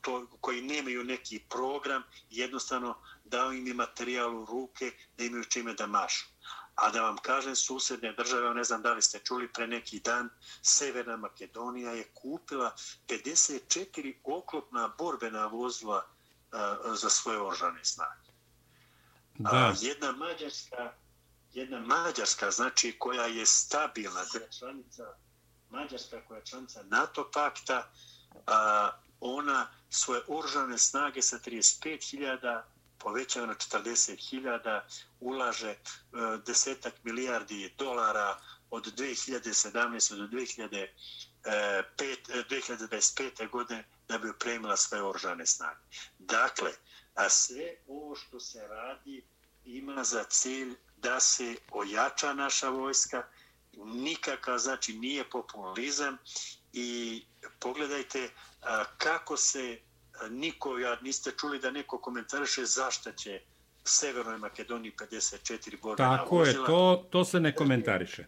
[0.00, 5.74] to, koji nemaju neki program, jednostavno dao im je materijal u ruke da imaju čime
[5.74, 6.26] da mašu.
[6.76, 10.28] A da vam kažem, susjedne države, ne znam da li ste čuli pre neki dan,
[10.62, 12.74] Severna Makedonija je kupila
[13.08, 18.25] 54 oklopna borbena vozila uh, za svoje oržane snage.
[19.38, 19.50] Da.
[19.52, 20.92] A, jedna Mađarska,
[21.52, 25.04] jedna Mađarska, znači koja je stabilna, koja je članica,
[25.70, 27.90] Mađarska koja je članica NATO pakta,
[28.46, 32.62] a, ona svoje oržane snage sa 35.000
[32.98, 34.80] povećava na 40.000,
[35.20, 35.76] ulaže e,
[36.46, 38.38] desetak milijardi dolara
[38.70, 40.16] od 2017.
[40.16, 40.88] do 2005,
[41.44, 41.82] e,
[42.50, 43.42] 2025.
[43.42, 45.80] E, godine da bi upremila sve oržane snage.
[46.18, 46.70] Dakle,
[47.16, 49.24] a sve ovo što se radi
[49.64, 53.26] ima za cilj da se ojača naša vojska,
[53.76, 56.16] nikakav, znači nije populizam
[56.72, 57.22] i
[57.60, 58.30] pogledajte
[58.62, 59.78] a, kako se
[60.30, 63.40] niko, ja niste čuli da neko komentariše zašto će
[63.84, 66.62] Severnoj Makedoniji 54 borbena Tako vozila.
[66.62, 68.26] je, to, to se ne komentariše.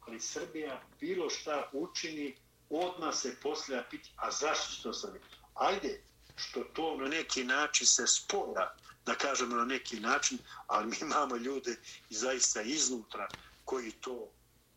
[0.00, 2.36] Ali Srbija bilo šta učini,
[2.70, 5.22] odmah se poslija piti, a zašto što Srbija?
[5.54, 6.02] Ajde,
[6.38, 8.74] što to na neki način se spora,
[9.06, 11.76] da kažemo na neki način, ali mi imamo ljude
[12.10, 13.28] zaista iznutra
[13.64, 14.28] koji to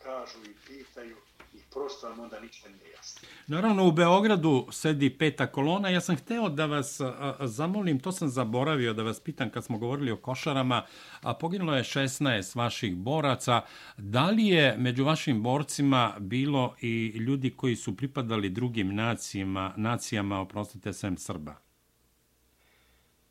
[0.03, 1.17] kažu i pitaju
[1.53, 3.27] i prosto vam onda ništa nije jasno.
[3.47, 5.89] Naravno, u Beogradu sedi peta kolona.
[5.89, 7.01] Ja sam hteo da vas
[7.39, 10.85] zamolim, to sam zaboravio da vas pitam kad smo govorili o košarama,
[11.21, 13.61] a poginulo je 16 vaših boraca.
[13.97, 20.39] Da li je među vašim borcima bilo i ljudi koji su pripadali drugim nacijama, nacijama
[20.39, 21.55] oprostite, sem Srba?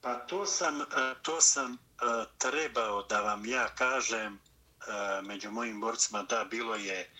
[0.01, 0.75] Pa to sam,
[1.23, 1.77] to sam
[2.39, 4.39] trebao da vam ja kažem
[5.23, 7.11] među mojim borcima, da, bilo je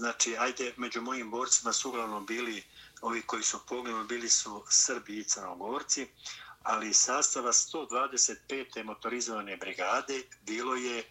[0.00, 2.64] Znači, ajde, među mojim borcima su uglavnom bili,
[3.00, 6.08] ovi koji su poginuli, bili su Srbi i Crnogorci,
[6.62, 8.84] ali sastava 125.
[8.84, 11.04] motorizovane brigade bilo je,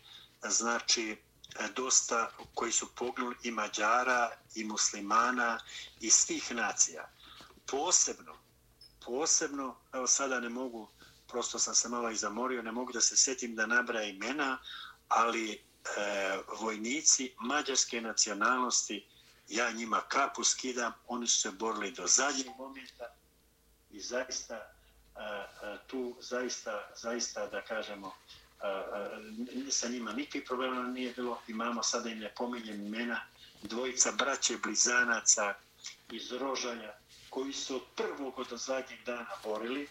[0.43, 1.17] znači,
[1.75, 5.59] dosta koji su poginuli i Mađara, i muslimana,
[5.99, 7.11] i svih nacija.
[7.65, 8.37] Posebno,
[9.05, 10.89] posebno, evo sada ne mogu,
[11.27, 14.59] prosto sam se malo i zamorio, ne mogu da se setim da nabraja imena,
[15.07, 19.05] ali e, vojnici mađarske nacionalnosti,
[19.47, 23.05] ja njima kapu skidam, oni su se borili do zadnjeg momenta
[23.91, 24.71] i zaista
[25.15, 28.13] a, a, tu zaista, zaista da kažemo,
[28.59, 29.21] a, a,
[29.69, 33.21] sa njima nikakvih problema nije bilo, imamo sada im ne pominjem imena,
[33.61, 35.53] dvojica braće blizanaca
[36.11, 39.87] iz Rožaja, koji su od prvog od zadnjeg dana borili,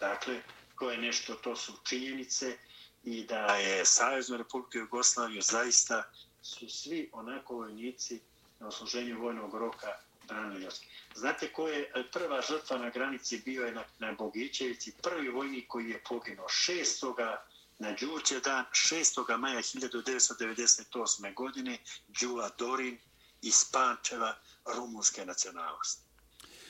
[0.00, 0.42] dakle,
[0.78, 2.58] to je nešto, to su činjenice,
[3.04, 6.02] i da je Savezno Republike Jugoslavije zaista
[6.42, 8.20] su svi onako vojnici
[8.60, 9.88] na osluženju vojnog roka
[10.28, 10.68] branili
[11.14, 15.68] Znate ko je e, prva žrtva na granici bio je na, na Bogićevici, prvi vojnik
[15.68, 17.36] koji je poginuo 6.
[17.78, 19.38] na Đurće dan 6.
[19.38, 21.34] maja 1998.
[21.34, 21.78] godine
[22.08, 22.98] Đula Dorin
[23.42, 24.36] iz Pančeva
[24.76, 26.07] rumunske nacionalnosti.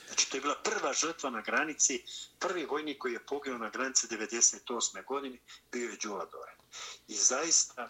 [0.09, 2.03] Znači, to je bila prva žrtva na granici,
[2.39, 5.05] prvi vojnik koji je poginuo na granici 98.
[5.05, 5.37] godine,
[5.71, 6.55] bio je Đula Doren.
[7.07, 7.89] I zaista,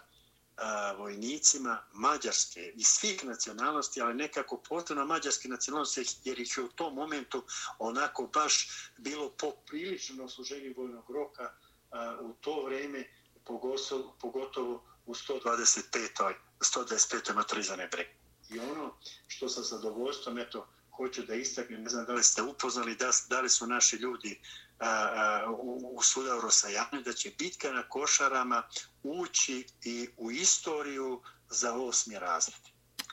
[0.56, 6.68] a, vojnicima mađarske i svih nacionalnosti, ali nekako potrebno mađarske nacionalnosti, jer ih je u
[6.68, 7.44] tom momentu
[7.78, 8.68] onako baš
[8.98, 11.52] bilo poprilično služenje vojnog roka
[11.90, 13.10] a, u to vreme,
[13.44, 16.34] pogotovo, pogotovo u 125.
[16.60, 17.34] 125.
[17.34, 18.10] maturizane brege.
[18.50, 18.96] I ono
[19.26, 20.66] što sa zadovoljstvom, eto,
[21.00, 24.38] hoću da istaknem, ne znam da li ste upoznali, da, da li su naši ljudi
[24.78, 28.62] a, a, u, u sudaru sa javnim, da će bitka na košarama
[29.02, 31.20] ući i u istoriju
[31.50, 32.60] za osmi razred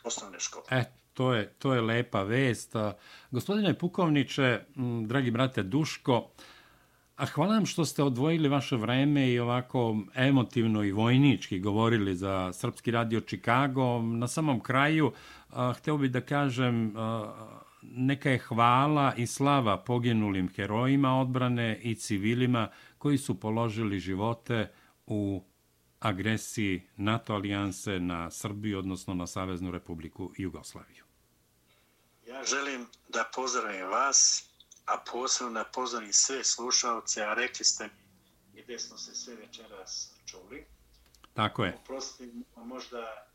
[0.04, 0.66] osnovne škole.
[0.70, 0.84] E,
[1.14, 2.72] to je, to je lepa vest.
[3.32, 4.66] Gospodine Pukovniče,
[5.06, 6.30] dragi brate Duško,
[7.18, 12.54] A hvala vam što ste odvojili vaše vreme i ovako emotivno i vojnički govorili za
[12.54, 14.02] Srpski radio Chicago.
[14.02, 15.12] Na samom kraju,
[15.50, 17.34] a, hteo bih da kažem, a,
[17.82, 24.72] neka je hvala i slava poginulim herojima odbrane i civilima koji su položili živote
[25.06, 25.44] u
[26.00, 31.04] agresiji NATO alijanse na Srbiju, odnosno na Saveznu republiku Jugoslaviju.
[32.28, 34.50] Ja želim da pozdravim vas,
[34.86, 39.36] a posebno da pozdravim sve slušalce, a rekli ste mi i gde smo se sve
[39.36, 40.66] večeras čuli.
[41.34, 41.76] Tako je.
[41.76, 43.27] Oprostim, možda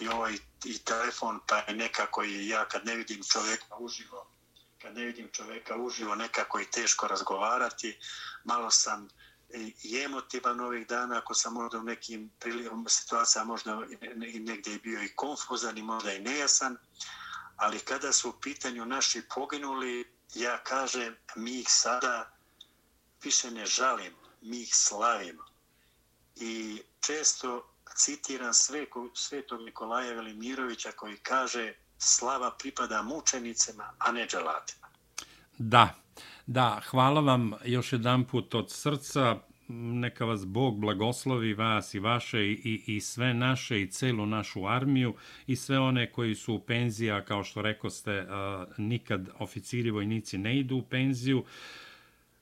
[0.00, 0.34] i ovaj
[0.64, 4.26] i telefon pa je nekako i ja kad ne vidim čovjeka uživo
[4.82, 7.98] kad ne vidim čovjeka uživo nekako je teško razgovarati
[8.44, 9.08] malo sam
[9.50, 13.78] e, i emotivan ovih dana ako sam možda u nekim prilikom situacija možda
[14.26, 16.76] i negdje je bio i konfuzan i možda i nejasan
[17.56, 22.36] ali kada su u pitanju naši poginuli ja kažem mi ih sada
[23.22, 25.44] više ne žalim mi ih slavimo.
[26.36, 34.86] I često citiram sve, svetog Nikolaja Velimirovića koji kaže slava pripada mučenicima, a ne dželatima.
[35.58, 35.94] Da,
[36.46, 39.36] da, hvala vam još jedan put od srca.
[39.72, 45.14] Neka vas Bog blagoslovi vas i vaše i, i sve naše i celu našu armiju
[45.46, 48.26] i sve one koji su u penzija, kao što rekao ste,
[48.76, 51.44] nikad oficiri vojnici ne idu u penziju.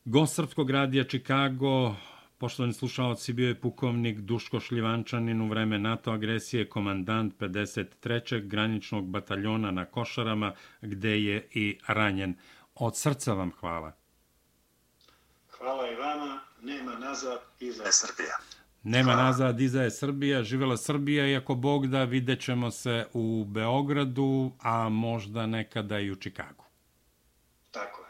[0.04, 1.94] Gost Srpskog radija Čikago,
[2.38, 8.46] Poštovani slušalci, bio je pukovnik Duško Šljivančanin u vreme NATO agresije, komandant 53.
[8.46, 12.34] graničnog bataljona na Košarama, gde je i ranjen.
[12.74, 13.92] Od srca vam hvala.
[15.50, 16.40] Hvala i vama.
[16.62, 18.38] Nema nazad, iza je Srbija.
[18.82, 19.22] Nema hvala.
[19.22, 20.42] nazad, iza je Srbija.
[20.42, 26.10] Živela Srbija i ako Bog da, vidjet ćemo se u Beogradu, a možda nekada i
[26.10, 26.64] u Čikagu.
[27.70, 28.02] Tako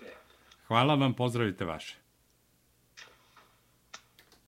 [0.00, 0.16] je.
[0.66, 1.99] Hvala vam, pozdravite vaše.